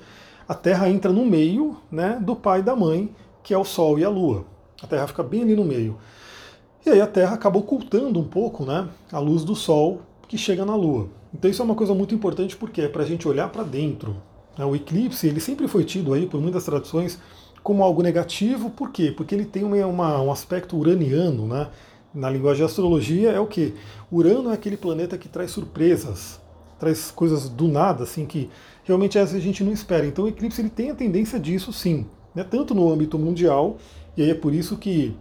a 0.48 0.54
Terra 0.54 0.90
entra 0.90 1.12
no 1.12 1.26
meio 1.26 1.78
né, 1.92 2.18
do 2.22 2.36
pai 2.36 2.60
e 2.60 2.64
da 2.64 2.76
mãe, 2.76 3.14
que 3.44 3.54
é 3.54 3.58
o 3.58 3.66
Sol 3.66 3.98
e 3.98 4.06
a 4.06 4.10
Lua. 4.10 4.46
A 4.82 4.88
Terra 4.88 5.08
fica 5.08 5.24
bem 5.24 5.42
ali 5.42 5.56
no 5.56 5.66
meio. 5.66 5.98
E 6.86 6.90
aí 6.90 7.02
a 7.02 7.08
Terra 7.08 7.36
acaba 7.36 7.58
ocultando 7.58 8.20
um 8.20 8.24
pouco 8.24 8.66
né, 8.66 8.88
a 9.12 9.20
luz 9.20 9.44
do 9.44 9.56
Sol 9.56 10.02
que 10.28 10.38
chega 10.38 10.66
na 10.66 10.76
Lua. 10.76 11.10
Então 11.34 11.50
isso 11.50 11.62
é 11.62 11.66
uma 11.66 11.76
coisa 11.76 11.94
muito 11.94 12.16
importante 12.16 12.56
porque 12.56 12.82
é 12.82 12.88
para 12.88 13.04
a 13.04 13.06
gente 13.06 13.28
olhar 13.28 13.50
para 13.50 13.64
dentro. 13.64 14.16
Né? 14.58 14.66
O 14.66 14.76
eclipse 14.76 15.28
ele 15.28 15.40
sempre 15.40 15.68
foi 15.68 15.84
tido 15.84 16.14
aí 16.14 16.26
por 16.26 16.42
muitas 16.42 16.64
tradições 16.64 17.20
como 17.62 17.84
algo 17.84 18.02
negativo, 18.02 18.70
por 18.70 18.92
quê? 18.92 19.14
Porque 19.16 19.36
ele 19.36 19.46
tem 19.46 19.64
uma, 19.64 19.86
uma, 19.86 20.22
um 20.22 20.32
aspecto 20.32 20.78
uraniano, 20.78 21.48
né? 21.48 21.68
Na 22.14 22.30
linguagem 22.30 22.60
de 22.60 22.64
astrologia 22.64 23.30
é 23.32 23.40
o 23.40 23.46
que? 23.46 23.76
Urano 24.12 24.50
é 24.50 24.54
aquele 24.54 24.78
planeta 24.78 25.18
que 25.18 25.30
traz 25.30 25.52
surpresas, 25.52 26.40
traz 26.80 27.12
coisas 27.12 27.48
do 27.48 27.68
nada, 27.68 28.04
assim, 28.04 28.26
que 28.26 28.50
realmente 28.84 29.20
a 29.20 29.26
gente 29.26 29.64
não 29.64 29.72
espera. 29.72 30.08
Então 30.08 30.26
o 30.26 30.28
eclipse 30.28 30.60
ele 30.62 30.70
tem 30.70 30.90
a 30.90 30.96
tendência 30.96 31.40
disso 31.40 31.72
sim, 31.72 32.08
né? 32.34 32.44
tanto 32.44 32.74
no 32.74 32.92
âmbito 32.92 33.20
mundial, 33.20 33.78
e 34.18 34.24
aí 34.24 34.32
é 34.32 34.34
por 34.34 34.54
isso 34.54 34.76
que 34.78 35.16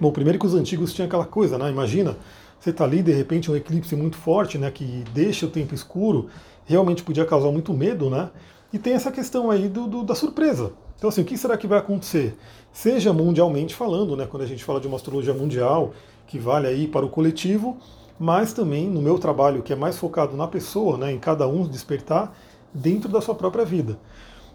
Bom, 0.00 0.12
primeiro 0.12 0.38
que 0.38 0.46
os 0.46 0.54
antigos 0.54 0.92
tinham 0.92 1.06
aquela 1.06 1.26
coisa, 1.26 1.58
né? 1.58 1.68
Imagina, 1.70 2.16
você 2.60 2.70
está 2.70 2.84
ali, 2.84 3.02
de 3.02 3.12
repente, 3.12 3.50
um 3.50 3.56
eclipse 3.56 3.96
muito 3.96 4.16
forte, 4.16 4.56
né? 4.56 4.70
Que 4.70 5.02
deixa 5.12 5.46
o 5.46 5.50
tempo 5.50 5.74
escuro, 5.74 6.28
realmente 6.64 7.02
podia 7.02 7.24
causar 7.24 7.50
muito 7.50 7.74
medo, 7.74 8.08
né? 8.08 8.30
E 8.72 8.78
tem 8.78 8.92
essa 8.92 9.10
questão 9.10 9.50
aí 9.50 9.68
do, 9.68 9.88
do, 9.88 10.04
da 10.04 10.14
surpresa. 10.14 10.72
Então, 10.96 11.08
assim, 11.08 11.22
o 11.22 11.24
que 11.24 11.36
será 11.36 11.56
que 11.56 11.66
vai 11.66 11.78
acontecer? 11.78 12.36
Seja 12.72 13.12
mundialmente 13.12 13.74
falando, 13.74 14.16
né? 14.16 14.26
Quando 14.26 14.44
a 14.44 14.46
gente 14.46 14.62
fala 14.62 14.80
de 14.80 14.86
uma 14.86 14.96
astrologia 14.96 15.34
mundial, 15.34 15.92
que 16.28 16.38
vale 16.38 16.68
aí 16.68 16.86
para 16.86 17.04
o 17.04 17.08
coletivo, 17.08 17.76
mas 18.20 18.52
também 18.52 18.88
no 18.88 19.02
meu 19.02 19.18
trabalho, 19.18 19.62
que 19.62 19.72
é 19.72 19.76
mais 19.76 19.98
focado 19.98 20.36
na 20.36 20.46
pessoa, 20.46 20.96
né? 20.96 21.12
Em 21.12 21.18
cada 21.18 21.48
um 21.48 21.66
despertar 21.66 22.36
dentro 22.72 23.08
da 23.08 23.20
sua 23.20 23.34
própria 23.34 23.64
vida. 23.64 23.98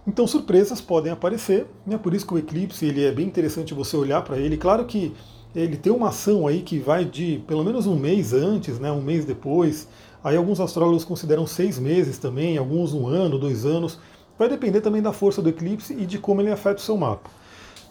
Então 0.05 0.27
surpresas 0.27 0.81
podem 0.81 1.11
aparecer, 1.11 1.65
né? 1.85 1.97
por 1.97 2.13
isso 2.13 2.27
que 2.27 2.33
o 2.33 2.37
eclipse 2.37 2.85
ele 2.85 3.05
é 3.05 3.11
bem 3.11 3.25
interessante 3.25 3.73
você 3.73 3.95
olhar 3.95 4.21
para 4.21 4.37
ele. 4.37 4.57
Claro 4.57 4.85
que 4.85 5.13
ele 5.55 5.77
tem 5.77 5.93
uma 5.93 6.09
ação 6.09 6.45
aí 6.45 6.61
que 6.61 6.79
vai 6.79 7.05
de 7.05 7.41
pelo 7.47 7.63
menos 7.63 7.85
um 7.85 7.95
mês 7.95 8.33
antes, 8.33 8.79
né, 8.79 8.91
um 8.91 9.01
mês 9.01 9.23
depois. 9.23 9.87
Aí 10.23 10.35
alguns 10.35 10.59
astrólogos 10.59 11.05
consideram 11.05 11.45
seis 11.45 11.77
meses 11.79 12.17
também, 12.17 12.57
alguns 12.57 12.93
um 12.93 13.07
ano, 13.07 13.37
dois 13.37 13.65
anos. 13.65 13.99
Vai 14.37 14.49
depender 14.49 14.81
também 14.81 15.01
da 15.01 15.13
força 15.13 15.41
do 15.41 15.49
eclipse 15.49 15.93
e 15.93 16.05
de 16.05 16.17
como 16.17 16.41
ele 16.41 16.51
afeta 16.51 16.77
o 16.77 16.83
seu 16.83 16.97
mapa. 16.97 17.29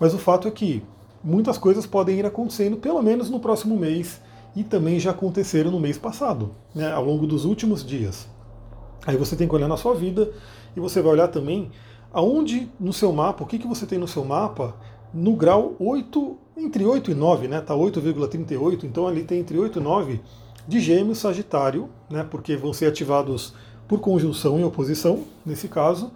Mas 0.00 0.12
o 0.12 0.18
fato 0.18 0.48
é 0.48 0.50
que 0.50 0.82
muitas 1.22 1.56
coisas 1.56 1.86
podem 1.86 2.18
ir 2.18 2.26
acontecendo 2.26 2.76
pelo 2.76 3.00
menos 3.00 3.30
no 3.30 3.38
próximo 3.38 3.76
mês 3.76 4.20
e 4.56 4.64
também 4.64 4.98
já 4.98 5.12
aconteceram 5.12 5.70
no 5.70 5.80
mês 5.80 5.96
passado, 5.96 6.50
né, 6.74 6.92
ao 6.92 7.04
longo 7.04 7.26
dos 7.26 7.44
últimos 7.44 7.84
dias. 7.84 8.26
Aí 9.06 9.16
você 9.16 9.36
tem 9.36 9.48
que 9.48 9.54
olhar 9.54 9.68
na 9.68 9.76
sua 9.76 9.94
vida 9.94 10.30
e 10.76 10.80
você 10.80 11.00
vai 11.00 11.12
olhar 11.12 11.28
também 11.28 11.70
aonde 12.12 12.70
no 12.78 12.92
seu 12.92 13.12
mapa, 13.12 13.44
o 13.44 13.46
que, 13.46 13.58
que 13.58 13.66
você 13.66 13.86
tem 13.86 13.98
no 13.98 14.08
seu 14.08 14.24
mapa 14.24 14.74
no 15.12 15.34
grau 15.36 15.74
8, 15.78 16.36
entre 16.56 16.84
8 16.84 17.10
e 17.10 17.14
9, 17.14 17.48
né? 17.48 17.60
Tá 17.60 17.74
8,38, 17.74 18.84
então 18.84 19.06
ali 19.06 19.24
tem 19.24 19.40
entre 19.40 19.58
8 19.58 19.78
e 19.78 19.82
9 19.82 20.20
de 20.66 20.80
Gêmeos, 20.80 21.18
Sagitário, 21.18 21.88
né? 22.08 22.26
Porque 22.28 22.56
vão 22.56 22.72
ser 22.72 22.86
ativados 22.86 23.54
por 23.86 24.00
conjunção 24.00 24.58
e 24.58 24.64
oposição, 24.64 25.24
nesse 25.44 25.68
caso, 25.68 26.12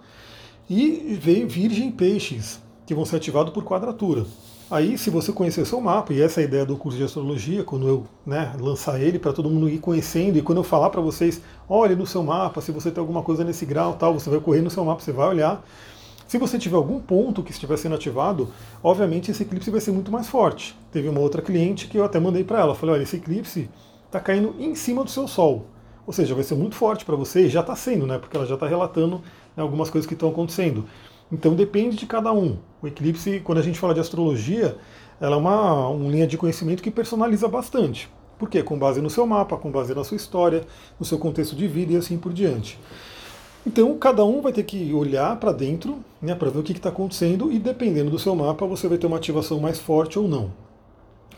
e 0.69 1.17
veio 1.21 1.47
Virgem 1.47 1.91
Peixes, 1.91 2.59
que 2.85 2.95
vão 2.95 3.05
ser 3.05 3.17
ativados 3.17 3.53
por 3.53 3.63
quadratura. 3.63 4.25
Aí, 4.69 4.97
se 4.97 5.09
você 5.09 5.31
conhecer 5.31 5.65
seu 5.65 5.79
mapa, 5.79 6.11
e 6.11 6.21
essa 6.21 6.41
é 6.41 6.43
a 6.43 6.45
ideia 6.45 6.65
do 6.65 6.75
curso 6.75 6.97
de 6.97 7.03
astrologia, 7.05 7.63
quando 7.63 7.87
eu 7.87 8.05
né, 8.25 8.53
lançar 8.59 8.99
ele 8.99 9.17
para 9.17 9.31
todo 9.31 9.49
mundo 9.49 9.69
ir 9.69 9.79
conhecendo, 9.79 10.37
e 10.37 10.41
quando 10.41 10.57
eu 10.57 10.63
falar 10.63 10.89
para 10.89 10.99
vocês, 10.99 11.41
olhe 11.69 11.95
no 11.95 12.05
seu 12.05 12.21
mapa, 12.21 12.59
se 12.59 12.69
você 12.69 12.91
tem 12.91 12.99
alguma 12.99 13.23
coisa 13.23 13.45
nesse 13.45 13.65
grau, 13.65 13.93
tal, 13.93 14.13
você 14.13 14.29
vai 14.29 14.41
correr 14.41 14.61
no 14.61 14.69
seu 14.69 14.83
mapa, 14.83 15.01
você 15.01 15.13
vai 15.13 15.29
olhar. 15.29 15.65
Se 16.27 16.37
você 16.37 16.59
tiver 16.59 16.75
algum 16.75 16.99
ponto 16.99 17.41
que 17.41 17.51
estiver 17.51 17.77
sendo 17.77 17.95
ativado, 17.95 18.49
obviamente 18.83 19.31
esse 19.31 19.43
eclipse 19.43 19.71
vai 19.71 19.79
ser 19.79 19.93
muito 19.93 20.11
mais 20.11 20.27
forte. 20.27 20.77
Teve 20.91 21.07
uma 21.07 21.21
outra 21.21 21.41
cliente 21.41 21.87
que 21.87 21.97
eu 21.97 22.03
até 22.03 22.19
mandei 22.19 22.43
para 22.43 22.59
ela, 22.59 22.75
falei, 22.75 22.95
olha, 22.95 23.03
esse 23.03 23.15
eclipse 23.15 23.69
está 24.05 24.19
caindo 24.19 24.53
em 24.59 24.75
cima 24.75 25.01
do 25.01 25.09
seu 25.09 25.29
Sol. 25.29 25.67
Ou 26.05 26.11
seja, 26.11 26.35
vai 26.35 26.43
ser 26.43 26.55
muito 26.55 26.75
forte 26.75 27.05
para 27.05 27.15
você, 27.15 27.45
e 27.45 27.49
já 27.49 27.61
está 27.61 27.75
sendo, 27.75 28.05
né? 28.05 28.17
Porque 28.17 28.35
ela 28.35 28.45
já 28.45 28.55
está 28.55 28.67
relatando 28.67 29.21
né, 29.55 29.63
algumas 29.63 29.89
coisas 29.89 30.05
que 30.05 30.13
estão 30.13 30.27
acontecendo. 30.27 30.85
Então 31.31 31.55
depende 31.55 31.97
de 31.97 32.05
cada 32.05 32.31
um. 32.31 32.57
O 32.81 32.87
eclipse, 32.87 33.41
quando 33.41 33.57
a 33.57 33.61
gente 33.61 33.79
fala 33.79 33.93
de 33.93 33.99
astrologia, 33.99 34.77
ela 35.19 35.35
é 35.35 35.39
uma, 35.39 35.89
uma 35.89 36.09
linha 36.09 36.27
de 36.27 36.37
conhecimento 36.37 36.83
que 36.83 36.91
personaliza 36.91 37.47
bastante. 37.47 38.09
Por 38.37 38.49
quê? 38.49 38.61
Com 38.61 38.77
base 38.77 39.01
no 39.01 39.09
seu 39.09 39.25
mapa, 39.25 39.57
com 39.57 39.71
base 39.71 39.93
na 39.95 40.03
sua 40.03 40.15
história, 40.15 40.63
no 40.99 41.05
seu 41.05 41.17
contexto 41.17 41.55
de 41.55 41.67
vida 41.67 41.93
e 41.93 41.97
assim 41.97 42.17
por 42.17 42.31
diante. 42.31 42.79
Então, 43.65 43.97
cada 43.97 44.23
um 44.23 44.41
vai 44.41 44.53
ter 44.53 44.63
que 44.63 44.93
olhar 44.93 45.35
para 45.37 45.51
dentro, 45.51 45.99
né, 46.21 46.33
para 46.33 46.49
ver 46.49 46.59
o 46.59 46.63
que 46.63 46.71
está 46.71 46.87
acontecendo, 46.87 47.51
e 47.51 47.59
dependendo 47.59 48.09
do 48.09 48.17
seu 48.17 48.33
mapa, 48.33 48.65
você 48.65 48.87
vai 48.87 48.97
ter 48.97 49.07
uma 49.07 49.17
ativação 49.17 49.59
mais 49.59 49.77
forte 49.77 50.17
ou 50.17 50.25
não. 50.25 50.53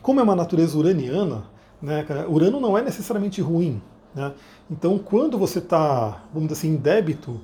Como 0.02 0.20
é 0.20 0.24
uma 0.24 0.36
natureza 0.36 0.78
uraniana, 0.78 1.46
né, 1.82 2.06
Urano 2.28 2.60
não 2.60 2.78
é 2.78 2.84
necessariamente 2.84 3.42
ruim. 3.42 3.82
Né? 4.14 4.32
Então, 4.70 5.00
quando 5.00 5.40
você 5.40 5.58
está, 5.60 6.24
vamos 6.34 6.50
dizer 6.50 6.60
assim, 6.60 6.74
em 6.74 6.76
débito, 6.76 7.40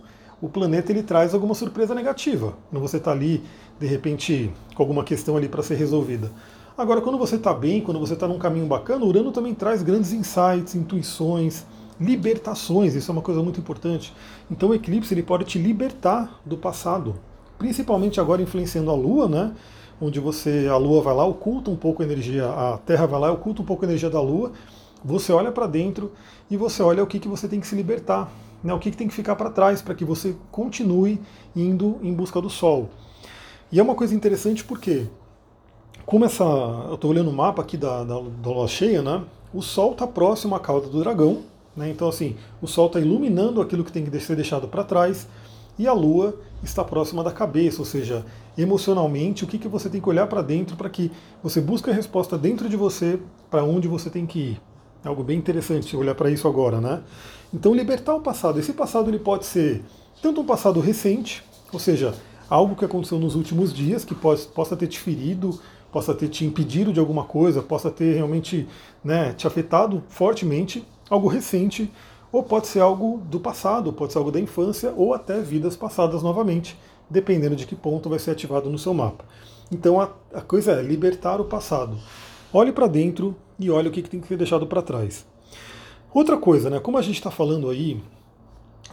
o 0.46 0.50
planeta 0.50 0.92
ele 0.92 1.02
traz 1.02 1.34
alguma 1.34 1.56
surpresa 1.56 1.96
negativa. 1.96 2.54
Quando 2.70 2.80
você 2.80 2.98
está 2.98 3.12
ali, 3.12 3.44
de 3.80 3.88
repente, 3.88 4.52
com 4.76 4.84
alguma 4.84 5.04
questão 5.04 5.36
ali 5.36 5.50
para 5.50 5.64
ser 5.64 5.74
resolvida. 5.74 6.32
Agora, 6.78 7.02
quando 7.02 7.18
você 7.18 7.36
está 7.36 7.52
bem, 7.52 7.82
quando 7.82 8.00
você 8.00 8.14
está 8.14 8.28
num 8.28 8.38
caminho 8.38 8.68
bacana, 8.68 9.04
Urano 9.04 9.32
também 9.32 9.56
traz 9.56 9.82
grandes 9.82 10.14
insights, 10.14 10.76
intuições, 10.76 11.66
libertações. 12.00 12.94
Isso 12.94 13.10
é 13.10 13.14
uma 13.14 13.24
coisa 13.24 13.42
muito 13.42 13.60
importante. 13.60 14.14
Então, 14.52 14.70
o 14.70 14.76
eclipse 14.76 15.16
ele 15.16 15.24
pode 15.24 15.46
te 15.46 15.58
libertar 15.58 16.40
do 16.46 16.58
passado, 16.58 17.16
principalmente 17.58 18.20
agora 18.20 18.40
influenciando 18.40 18.92
a 18.92 18.94
Lua, 18.94 19.28
né? 19.28 19.52
Onde 20.00 20.20
você 20.20 20.68
a 20.70 20.78
Lua 20.78 21.02
vai 21.02 21.16
lá, 21.16 21.26
oculta 21.26 21.72
um 21.72 21.76
pouco 21.76 22.04
a 22.04 22.06
energia, 22.06 22.46
a 22.46 22.78
Terra 22.86 23.08
vai 23.08 23.20
lá, 23.20 23.32
oculta 23.32 23.64
um 23.64 23.66
pouco 23.66 23.84
a 23.84 23.88
energia 23.88 24.12
da 24.12 24.22
Lua. 24.22 24.52
Você 25.04 25.32
olha 25.32 25.52
para 25.52 25.66
dentro 25.66 26.12
e 26.52 26.58
você 26.58 26.84
olha 26.84 27.02
o 27.02 27.08
que, 27.08 27.20
que 27.20 27.28
você 27.28 27.48
tem 27.48 27.60
que 27.60 27.66
se 27.68 27.76
libertar, 27.76 28.30
né, 28.64 28.74
o 28.74 28.80
que, 28.80 28.92
que 28.92 28.98
tem 28.98 29.08
que 29.08 29.14
ficar 29.14 29.36
para 29.36 29.50
trás 29.50 29.82
para 29.82 29.96
que 29.96 30.06
você 30.06 30.36
continue 30.52 31.20
indo 31.56 32.00
em 32.02 32.14
busca 32.14 32.42
do 32.42 32.50
Sol. 32.50 32.90
E 33.72 33.80
é 33.80 33.84
uma 33.84 33.96
coisa 33.96 34.14
interessante 34.16 34.64
porque, 34.64 35.08
como 36.06 36.26
essa. 36.26 36.44
Eu 36.44 36.96
estou 36.96 37.12
olhando 37.12 37.30
o 37.30 37.34
mapa 37.34 37.62
aqui 37.62 37.78
da, 37.78 38.04
da, 38.04 38.20
da 38.20 38.50
lua 38.50 38.68
cheia, 38.68 39.02
né? 39.02 39.24
O 39.54 39.62
Sol 39.62 39.94
está 39.94 40.06
próximo 40.06 40.56
à 40.56 40.60
cauda 40.60 40.88
do 40.88 41.00
dragão, 41.00 41.42
né? 41.76 41.90
Então, 41.90 42.08
assim, 42.08 42.36
o 42.62 42.68
Sol 42.68 42.88
está 42.88 43.00
iluminando 43.00 43.62
aquilo 43.62 43.84
que 43.84 43.92
tem 43.92 44.06
que 44.06 44.20
ser 44.20 44.36
deixado 44.36 44.68
para 44.68 44.84
trás, 44.84 45.28
e 45.78 45.88
a 45.88 45.94
Lua 45.94 46.40
está 46.64 46.84
próxima 46.84 47.24
da 47.24 47.32
cabeça, 47.32 47.80
ou 47.80 47.86
seja, 47.86 48.26
emocionalmente, 48.58 49.44
o 49.44 49.48
que, 49.48 49.58
que 49.58 49.68
você 49.68 49.90
tem 49.90 50.00
que 50.00 50.10
olhar 50.10 50.28
para 50.28 50.42
dentro 50.42 50.76
para 50.78 50.90
que 50.90 51.12
você 51.44 51.60
busque 51.60 51.90
a 51.90 51.94
resposta 51.94 52.38
dentro 52.38 52.70
de 52.70 52.78
você 52.78 53.20
para 53.50 53.64
onde 53.64 53.88
você 53.88 54.10
tem 54.10 54.26
que 54.26 54.40
ir. 54.40 54.62
É 55.06 55.08
algo 55.08 55.24
bem 55.24 55.38
interessante 55.38 55.96
olhar 55.96 56.16
para 56.16 56.32
isso 56.32 56.48
agora, 56.48 56.82
né? 56.82 57.04
Então, 57.54 57.76
libertar 57.76 58.16
o 58.16 58.22
passado. 58.22 58.60
Esse 58.60 58.74
passado 58.74 59.08
ele 59.08 59.20
pode 59.20 59.46
ser 59.46 59.84
tanto 60.20 60.42
um 60.42 60.46
passado 60.46 60.80
recente, 60.80 61.44
ou 61.72 61.80
seja, 61.80 62.16
algo 62.50 62.76
que 62.76 62.84
aconteceu 62.84 63.20
nos 63.20 63.36
últimos 63.36 63.72
dias, 63.72 64.04
que 64.04 64.16
possa 64.16 64.76
ter 64.76 64.88
te 64.88 65.00
ferido, 65.00 65.60
possa 65.92 66.12
ter 66.12 66.28
te 66.28 66.44
impedido 66.44 66.92
de 66.92 67.00
alguma 67.00 67.24
coisa, 67.24 67.62
possa 67.62 67.92
ter 67.92 68.16
realmente 68.16 68.68
né, 69.04 69.32
te 69.34 69.46
afetado 69.46 70.04
fortemente, 70.10 70.84
algo 71.08 71.28
recente, 71.28 71.92
ou 72.32 72.42
pode 72.42 72.66
ser 72.66 72.80
algo 72.80 73.22
do 73.30 73.40
passado, 73.40 73.94
pode 73.94 74.12
ser 74.12 74.18
algo 74.18 74.32
da 74.32 74.40
infância, 74.40 74.92
ou 74.98 75.14
até 75.14 75.40
vidas 75.40 75.76
passadas 75.76 76.24
novamente, 76.24 76.76
dependendo 77.08 77.56
de 77.56 77.68
que 77.68 77.76
ponto 77.76 78.10
vai 78.10 78.18
ser 78.18 78.32
ativado 78.32 78.72
no 78.72 78.80
seu 78.80 78.94
mapa. 78.94 79.24
Então 79.72 80.02
a, 80.02 80.10
a 80.34 80.42
coisa 80.42 80.72
é 80.72 80.82
libertar 80.82 81.40
o 81.40 81.46
passado. 81.46 81.96
Olhe 82.58 82.72
para 82.72 82.88
dentro 82.88 83.36
e 83.60 83.70
olhe 83.70 83.90
o 83.90 83.92
que, 83.92 84.02
que 84.02 84.10
tem 84.10 84.22
que 84.22 84.30
ser 84.30 84.38
deixado 84.38 84.66
para 84.66 84.82
trás. 84.82 85.26
Outra 86.14 86.38
coisa, 86.38 86.70
né? 86.70 86.80
Como 86.80 86.98
a 86.98 87.02
gente 87.02 87.18
está 87.18 87.30
falando 87.30 87.70
aí 87.70 88.02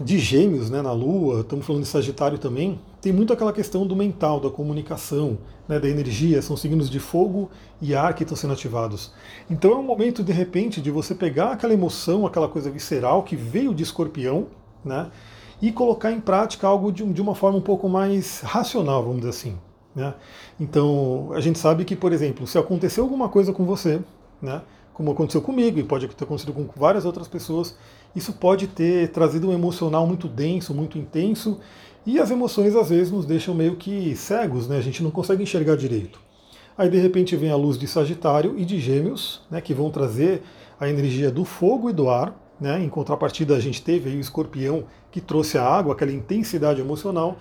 de 0.00 0.19
gêmeos 0.19 0.69
né, 0.69 0.83
na 0.83 0.90
Lua, 0.90 1.42
estamos 1.42 1.64
falando 1.64 1.85
de 1.85 1.88
Sagitário 1.88 2.38
também, 2.38 2.81
tem 3.00 3.12
muito 3.12 3.33
aquela 3.33 3.52
questão 3.52 3.87
do 3.87 3.95
mental, 3.95 4.40
da 4.40 4.50
comunicação, 4.50 5.38
né, 5.69 5.78
da 5.78 5.88
energia, 5.88 6.42
são 6.42 6.57
signos 6.57 6.90
de 6.90 6.99
fogo 6.99 7.49
e 7.81 7.95
ar 7.95 8.14
que 8.14 8.25
estão 8.25 8.37
sendo 8.37 8.52
ativados. 8.52 9.12
Então 9.49 9.71
é 9.71 9.76
um 9.76 9.85
momento, 9.85 10.25
de 10.25 10.33
repente, 10.33 10.81
de 10.81 10.90
você 10.90 11.14
pegar 11.14 11.52
aquela 11.52 11.73
emoção, 11.73 12.26
aquela 12.26 12.49
coisa 12.49 12.69
visceral 12.69 13.23
que 13.23 13.37
veio 13.37 13.73
de 13.73 13.85
escorpião, 13.85 14.49
né, 14.85 15.09
e 15.61 15.71
colocar 15.71 16.11
em 16.11 16.21
prática 16.21 16.66
algo 16.66 16.90
de, 16.90 17.04
de 17.04 17.23
uma 17.23 17.37
forma 17.37 17.59
um 17.59 17.62
pouco 17.62 17.88
mais 17.88 18.40
racional, 18.40 19.04
vamos 19.04 19.19
dizer 19.19 19.31
assim. 19.31 19.57
Né? 19.95 20.15
Então 20.59 21.31
a 21.35 21.41
gente 21.41 21.59
sabe 21.59 21.85
que, 21.85 21.95
por 21.95 22.13
exemplo, 22.13 22.47
se 22.47 22.59
aconteceu 22.59 23.05
alguma 23.05 23.29
coisa 23.29 23.53
com 23.53 23.65
você, 23.65 24.01
né, 24.41 24.63
como 24.95 25.11
aconteceu 25.11 25.41
comigo 25.41 25.79
e 25.79 25.83
pode 25.83 26.09
ter 26.09 26.25
acontecido 26.25 26.53
com 26.53 26.69
várias 26.77 27.05
outras 27.05 27.29
pessoas, 27.29 27.77
isso 28.15 28.33
pode 28.35 28.67
ter 28.67 29.11
trazido 29.11 29.49
um 29.49 29.53
emocional 29.53 30.07
muito 30.07 30.29
denso, 30.29 30.75
muito 30.75 30.99
intenso, 30.99 31.61
e 32.05 32.19
as 32.19 32.31
emoções 32.31 32.75
às 32.75 32.91
vezes 32.91 33.11
nos 33.11 33.25
deixam 33.25 33.55
meio 33.55 33.77
que 33.77 34.15
cegos, 34.17 34.69
né? 34.69 34.77
a 34.77 34.83
gente 34.83 35.03
não 35.03 35.11
consegue 35.11 35.43
enxergar 35.43 35.77
direito. 35.77 36.21
Aí 36.77 36.89
de 36.89 36.99
repente 36.99 37.37
vem 37.37 37.51
a 37.51 37.57
luz 37.57 37.79
de 37.79 37.87
Sagitário 37.87 38.59
e 38.59 38.65
de 38.65 38.81
Gêmeos, 38.81 39.43
né, 39.51 39.61
que 39.61 39.75
vão 39.75 39.91
trazer 39.91 40.43
a 40.81 40.89
energia 40.89 41.31
do 41.31 41.45
fogo 41.45 41.91
e 41.91 41.93
do 41.93 42.09
ar. 42.09 42.35
Né? 42.61 42.83
Em 42.83 42.89
contrapartida, 42.89 43.57
a 43.57 43.61
gente 43.61 43.83
teve 43.83 44.11
aí 44.11 44.17
o 44.17 44.21
escorpião 44.21 44.85
que 45.11 45.21
trouxe 45.21 45.59
a 45.59 45.65
água, 45.65 45.95
aquela 45.95 46.13
intensidade 46.13 46.81
emocional. 46.81 47.37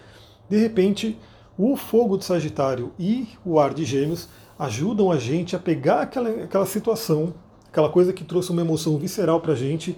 De 0.50 0.58
repente, 0.58 1.17
o 1.63 1.75
fogo 1.75 2.17
de 2.17 2.25
Sagitário 2.25 2.91
e 2.97 3.27
o 3.45 3.59
ar 3.59 3.71
de 3.71 3.85
Gêmeos 3.85 4.27
ajudam 4.57 5.11
a 5.11 5.17
gente 5.17 5.55
a 5.55 5.59
pegar 5.59 6.01
aquela, 6.01 6.29
aquela 6.43 6.65
situação, 6.65 7.35
aquela 7.69 7.87
coisa 7.87 8.11
que 8.11 8.23
trouxe 8.23 8.49
uma 8.49 8.61
emoção 8.61 8.97
visceral 8.97 9.39
para 9.39 9.53
a 9.53 9.55
gente 9.55 9.95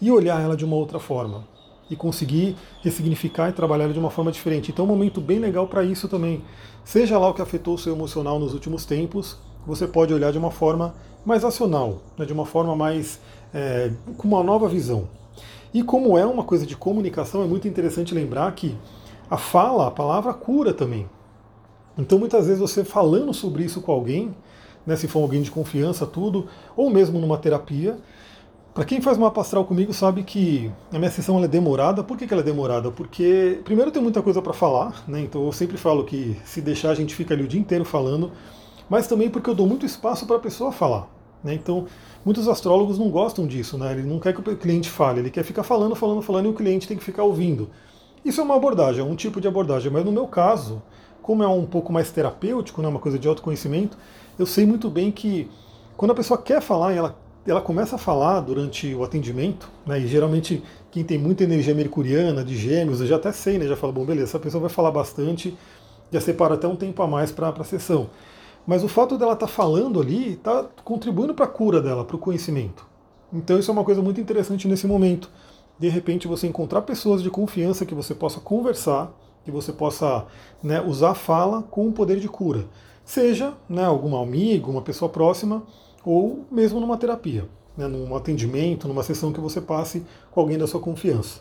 e 0.00 0.10
olhar 0.10 0.42
ela 0.42 0.56
de 0.56 0.64
uma 0.64 0.74
outra 0.74 0.98
forma. 0.98 1.46
E 1.88 1.94
conseguir 1.94 2.56
ressignificar 2.82 3.48
e 3.48 3.52
trabalhar 3.52 3.92
de 3.92 3.98
uma 3.98 4.10
forma 4.10 4.32
diferente. 4.32 4.72
Então 4.72 4.84
é 4.84 4.88
um 4.88 4.90
momento 4.90 5.20
bem 5.20 5.38
legal 5.38 5.68
para 5.68 5.84
isso 5.84 6.08
também. 6.08 6.42
Seja 6.84 7.16
lá 7.16 7.28
o 7.28 7.34
que 7.34 7.42
afetou 7.42 7.74
o 7.74 7.78
seu 7.78 7.94
emocional 7.94 8.40
nos 8.40 8.52
últimos 8.52 8.84
tempos, 8.84 9.36
você 9.64 9.86
pode 9.86 10.12
olhar 10.12 10.32
de 10.32 10.38
uma 10.38 10.50
forma 10.50 10.96
mais 11.24 11.44
racional, 11.44 12.00
né, 12.18 12.24
de 12.24 12.32
uma 12.32 12.44
forma 12.44 12.74
mais. 12.74 13.20
É, 13.52 13.92
com 14.16 14.26
uma 14.26 14.42
nova 14.42 14.68
visão. 14.68 15.06
E 15.72 15.80
como 15.84 16.18
é 16.18 16.26
uma 16.26 16.42
coisa 16.42 16.66
de 16.66 16.76
comunicação, 16.76 17.40
é 17.40 17.46
muito 17.46 17.68
interessante 17.68 18.12
lembrar 18.12 18.52
que 18.52 18.76
a 19.34 19.36
fala, 19.36 19.88
a 19.88 19.90
palavra 19.90 20.32
cura 20.32 20.72
também. 20.72 21.08
Então 21.98 22.18
muitas 22.18 22.46
vezes 22.46 22.60
você 22.60 22.84
falando 22.84 23.32
sobre 23.34 23.64
isso 23.64 23.80
com 23.80 23.92
alguém, 23.92 24.34
né, 24.86 24.96
se 24.96 25.06
for 25.08 25.20
alguém 25.20 25.42
de 25.42 25.50
confiança, 25.50 26.06
tudo, 26.06 26.46
ou 26.76 26.90
mesmo 26.90 27.18
numa 27.18 27.38
terapia, 27.38 27.96
para 28.72 28.84
quem 28.84 29.00
faz 29.00 29.16
mapa 29.16 29.40
astral 29.40 29.64
comigo 29.64 29.92
sabe 29.92 30.24
que 30.24 30.70
a 30.92 30.98
minha 30.98 31.10
sessão 31.10 31.42
é 31.42 31.46
demorada. 31.46 32.02
Por 32.02 32.16
que, 32.16 32.26
que 32.26 32.34
ela 32.34 32.42
é 32.42 32.44
demorada? 32.44 32.90
Porque 32.90 33.60
primeiro 33.64 33.92
tem 33.92 34.02
muita 34.02 34.20
coisa 34.20 34.42
para 34.42 34.52
falar, 34.52 35.04
né? 35.06 35.20
Então 35.20 35.46
eu 35.46 35.52
sempre 35.52 35.76
falo 35.76 36.04
que 36.04 36.36
se 36.44 36.60
deixar 36.60 36.90
a 36.90 36.94
gente 36.94 37.14
fica 37.14 37.34
ali 37.34 37.44
o 37.44 37.48
dia 37.48 37.60
inteiro 37.60 37.84
falando, 37.84 38.32
mas 38.90 39.06
também 39.06 39.30
porque 39.30 39.48
eu 39.48 39.54
dou 39.54 39.66
muito 39.66 39.86
espaço 39.86 40.26
para 40.26 40.36
a 40.36 40.40
pessoa 40.40 40.72
falar. 40.72 41.08
Né? 41.42 41.54
Então 41.54 41.86
muitos 42.24 42.48
astrólogos 42.48 42.98
não 42.98 43.10
gostam 43.10 43.46
disso, 43.46 43.78
né? 43.78 43.92
Ele 43.92 44.02
não 44.02 44.18
quer 44.18 44.32
que 44.34 44.40
o 44.40 44.56
cliente 44.56 44.90
fale, 44.90 45.20
ele 45.20 45.30
quer 45.30 45.44
ficar 45.44 45.62
falando, 45.62 45.94
falando, 45.94 46.22
falando 46.22 46.46
e 46.46 46.48
o 46.48 46.54
cliente 46.54 46.88
tem 46.88 46.96
que 46.96 47.04
ficar 47.04 47.22
ouvindo. 47.22 47.70
Isso 48.24 48.40
é 48.40 48.44
uma 48.44 48.56
abordagem, 48.56 49.02
é 49.02 49.04
um 49.04 49.14
tipo 49.14 49.38
de 49.38 49.46
abordagem, 49.46 49.92
mas 49.92 50.02
no 50.02 50.10
meu 50.10 50.26
caso, 50.26 50.82
como 51.20 51.42
é 51.42 51.46
um 51.46 51.66
pouco 51.66 51.92
mais 51.92 52.10
terapêutico, 52.10 52.80
né, 52.80 52.88
uma 52.88 52.98
coisa 52.98 53.18
de 53.18 53.28
autoconhecimento, 53.28 53.98
eu 54.38 54.46
sei 54.46 54.64
muito 54.64 54.88
bem 54.88 55.10
que 55.10 55.50
quando 55.94 56.12
a 56.12 56.14
pessoa 56.14 56.40
quer 56.40 56.62
falar 56.62 56.94
e 56.94 56.96
ela, 56.96 57.18
ela 57.46 57.60
começa 57.60 57.96
a 57.96 57.98
falar 57.98 58.40
durante 58.40 58.94
o 58.94 59.04
atendimento, 59.04 59.70
né, 59.86 60.00
e 60.00 60.06
geralmente 60.06 60.62
quem 60.90 61.04
tem 61.04 61.18
muita 61.18 61.44
energia 61.44 61.74
mercuriana, 61.74 62.42
de 62.42 62.56
gêmeos, 62.56 63.02
eu 63.02 63.06
já 63.06 63.16
até 63.16 63.30
sei, 63.30 63.58
né, 63.58 63.66
já 63.66 63.76
falo, 63.76 63.92
bom, 63.92 64.06
beleza, 64.06 64.30
essa 64.30 64.38
pessoa 64.38 64.62
vai 64.62 64.70
falar 64.70 64.90
bastante, 64.90 65.54
já 66.10 66.20
separa 66.20 66.54
até 66.54 66.66
um 66.66 66.76
tempo 66.76 67.02
a 67.02 67.06
mais 67.06 67.30
para 67.30 67.50
a 67.50 67.64
sessão. 67.64 68.08
Mas 68.66 68.82
o 68.82 68.88
fato 68.88 69.18
dela 69.18 69.34
estar 69.34 69.46
tá 69.46 69.52
falando 69.52 70.00
ali 70.00 70.32
está 70.32 70.64
contribuindo 70.82 71.34
para 71.34 71.44
a 71.44 71.48
cura 71.48 71.82
dela, 71.82 72.06
para 72.06 72.16
o 72.16 72.18
conhecimento. 72.18 72.86
Então 73.30 73.58
isso 73.58 73.70
é 73.70 73.74
uma 73.74 73.84
coisa 73.84 74.00
muito 74.00 74.18
interessante 74.18 74.66
nesse 74.66 74.86
momento. 74.86 75.30
De 75.78 75.88
repente 75.88 76.28
você 76.28 76.46
encontrar 76.46 76.82
pessoas 76.82 77.22
de 77.22 77.30
confiança 77.30 77.84
que 77.84 77.94
você 77.94 78.14
possa 78.14 78.40
conversar 78.40 79.12
que 79.44 79.50
você 79.50 79.72
possa 79.72 80.26
né, 80.62 80.80
usar 80.80 81.10
a 81.10 81.14
fala 81.14 81.62
com 81.62 81.86
o 81.86 81.92
poder 81.92 82.18
de 82.18 82.28
cura. 82.28 82.66
Seja 83.04 83.52
né, 83.68 83.84
algum 83.84 84.16
amigo, 84.16 84.70
uma 84.70 84.80
pessoa 84.80 85.08
próxima, 85.08 85.62
ou 86.04 86.46
mesmo 86.50 86.80
numa 86.80 86.96
terapia, 86.96 87.46
né, 87.76 87.86
num 87.86 88.16
atendimento, 88.16 88.88
numa 88.88 89.02
sessão 89.02 89.32
que 89.32 89.40
você 89.40 89.60
passe 89.60 90.02
com 90.30 90.40
alguém 90.40 90.56
da 90.56 90.66
sua 90.66 90.80
confiança. 90.80 91.40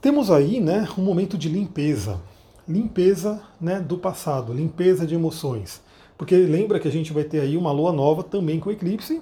Temos 0.00 0.30
aí 0.30 0.60
né, 0.60 0.88
um 0.98 1.02
momento 1.02 1.38
de 1.38 1.48
limpeza. 1.48 2.20
Limpeza 2.66 3.40
né, 3.60 3.78
do 3.78 3.96
passado, 3.96 4.52
limpeza 4.52 5.06
de 5.06 5.14
emoções. 5.14 5.82
porque 6.16 6.34
lembra 6.34 6.80
que 6.80 6.88
a 6.88 6.90
gente 6.90 7.12
vai 7.12 7.24
ter 7.24 7.40
aí 7.40 7.56
uma 7.56 7.70
lua 7.70 7.92
nova 7.92 8.22
também 8.22 8.58
com 8.58 8.70
eclipse, 8.70 9.20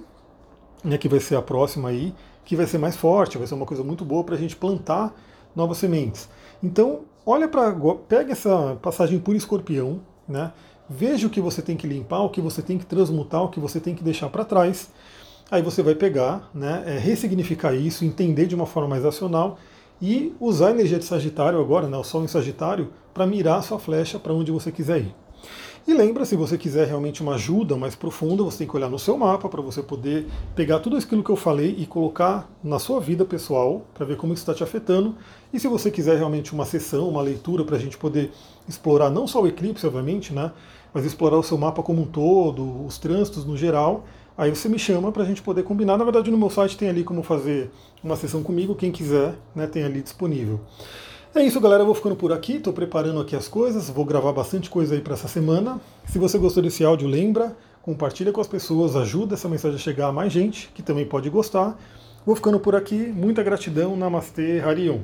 né, 0.83 0.97
que 0.97 1.09
vai 1.09 1.19
ser 1.19 1.35
a 1.35 1.41
próxima 1.41 1.89
aí, 1.89 2.13
que 2.45 2.55
vai 2.55 2.65
ser 2.65 2.77
mais 2.77 2.95
forte, 2.95 3.37
vai 3.37 3.47
ser 3.47 3.53
uma 3.53 3.65
coisa 3.65 3.83
muito 3.83 4.03
boa 4.03 4.23
para 4.23 4.35
a 4.35 4.37
gente 4.37 4.55
plantar 4.55 5.13
novas 5.55 5.77
sementes. 5.77 6.29
Então, 6.61 7.01
olha 7.25 7.47
para. 7.47 7.73
Pega 8.07 8.31
essa 8.31 8.77
passagem 8.81 9.19
por 9.19 9.35
escorpião, 9.35 10.01
né? 10.27 10.51
Veja 10.89 11.27
o 11.27 11.29
que 11.29 11.39
você 11.39 11.61
tem 11.61 11.77
que 11.77 11.87
limpar, 11.87 12.21
o 12.21 12.29
que 12.29 12.41
você 12.41 12.61
tem 12.61 12.77
que 12.77 12.85
transmutar, 12.85 13.43
o 13.43 13.49
que 13.49 13.59
você 13.59 13.79
tem 13.79 13.95
que 13.95 14.03
deixar 14.03 14.29
para 14.29 14.43
trás. 14.43 14.89
Aí 15.49 15.61
você 15.61 15.81
vai 15.81 15.95
pegar, 15.95 16.49
né, 16.53 16.83
é, 16.85 16.97
ressignificar 16.97 17.73
isso, 17.73 18.03
entender 18.03 18.47
de 18.47 18.55
uma 18.55 18.65
forma 18.65 18.89
mais 18.89 19.03
racional 19.03 19.57
e 20.01 20.35
usar 20.39 20.69
a 20.69 20.71
energia 20.71 20.97
de 20.97 21.05
Sagitário 21.05 21.59
agora, 21.59 21.87
né, 21.87 21.97
o 21.97 22.03
Sol 22.03 22.23
em 22.23 22.27
Sagitário, 22.27 22.91
para 23.13 23.27
mirar 23.27 23.59
a 23.59 23.61
sua 23.61 23.79
flecha 23.79 24.19
para 24.19 24.33
onde 24.33 24.51
você 24.51 24.71
quiser 24.71 24.99
ir. 24.99 25.15
E 25.85 25.93
lembra, 25.93 26.23
se 26.23 26.37
você 26.37 26.57
quiser 26.57 26.87
realmente 26.87 27.21
uma 27.21 27.35
ajuda 27.35 27.75
mais 27.75 27.93
profunda, 27.93 28.41
você 28.41 28.59
tem 28.59 28.67
que 28.67 28.75
olhar 28.75 28.89
no 28.89 28.97
seu 28.97 29.17
mapa 29.17 29.49
para 29.49 29.61
você 29.61 29.83
poder 29.83 30.25
pegar 30.55 30.79
tudo 30.79 30.95
aquilo 30.95 31.21
que 31.21 31.29
eu 31.29 31.35
falei 31.35 31.75
e 31.77 31.85
colocar 31.85 32.49
na 32.63 32.79
sua 32.79 33.01
vida 33.01 33.25
pessoal 33.25 33.85
para 33.93 34.05
ver 34.05 34.15
como 34.15 34.33
isso 34.33 34.43
está 34.43 34.53
te 34.53 34.63
afetando. 34.63 35.13
E 35.51 35.59
se 35.59 35.67
você 35.67 35.91
quiser 35.91 36.15
realmente 36.15 36.53
uma 36.53 36.63
sessão, 36.63 37.09
uma 37.09 37.21
leitura 37.21 37.65
para 37.65 37.75
a 37.75 37.79
gente 37.79 37.97
poder 37.97 38.31
explorar 38.65 39.09
não 39.09 39.27
só 39.27 39.41
o 39.41 39.47
eclipse, 39.47 39.85
obviamente, 39.85 40.33
né, 40.33 40.53
mas 40.93 41.03
explorar 41.03 41.37
o 41.37 41.43
seu 41.43 41.57
mapa 41.57 41.83
como 41.83 42.01
um 42.01 42.05
todo, 42.05 42.85
os 42.85 42.97
trânsitos 42.97 43.43
no 43.43 43.57
geral, 43.57 44.05
aí 44.37 44.49
você 44.49 44.69
me 44.69 44.79
chama 44.79 45.11
para 45.11 45.23
a 45.23 45.25
gente 45.25 45.41
poder 45.41 45.63
combinar. 45.63 45.97
Na 45.97 46.05
verdade, 46.05 46.31
no 46.31 46.37
meu 46.37 46.49
site 46.49 46.77
tem 46.77 46.87
ali 46.87 47.03
como 47.03 47.21
fazer 47.23 47.69
uma 48.01 48.15
sessão 48.15 48.41
comigo, 48.41 48.73
quem 48.73 48.89
quiser, 48.89 49.35
né, 49.53 49.67
tem 49.67 49.83
ali 49.83 50.01
disponível. 50.01 50.61
É 51.35 51.41
isso, 51.41 51.59
galera. 51.59 51.81
Eu 51.81 51.87
vou 51.87 51.95
ficando 51.95 52.15
por 52.15 52.31
aqui. 52.31 52.57
Estou 52.57 52.71
preparando 52.71 53.19
aqui 53.19 53.35
as 53.35 53.47
coisas. 53.47 53.89
Vou 53.89 54.05
gravar 54.05 54.31
bastante 54.31 54.69
coisa 54.69 54.93
aí 54.93 55.01
para 55.01 55.15
essa 55.15 55.27
semana. 55.27 55.81
Se 56.05 56.19
você 56.19 56.37
gostou 56.37 56.61
desse 56.61 56.85
áudio, 56.85 57.07
lembra, 57.07 57.57
compartilha 57.81 58.31
com 58.31 58.39
as 58.39 58.45
pessoas, 58.45 58.95
ajuda 58.95 59.33
essa 59.33 59.49
mensagem 59.49 59.77
a 59.77 59.79
chegar 59.79 60.07
a 60.09 60.11
mais 60.11 60.31
gente 60.31 60.69
que 60.75 60.83
também 60.83 61.07
pode 61.07 61.31
gostar. 61.31 61.75
Vou 62.23 62.35
ficando 62.35 62.59
por 62.59 62.75
aqui. 62.75 62.97
Muita 62.97 63.41
gratidão. 63.41 63.97
Namastê, 63.97 64.59
Harion. 64.59 64.99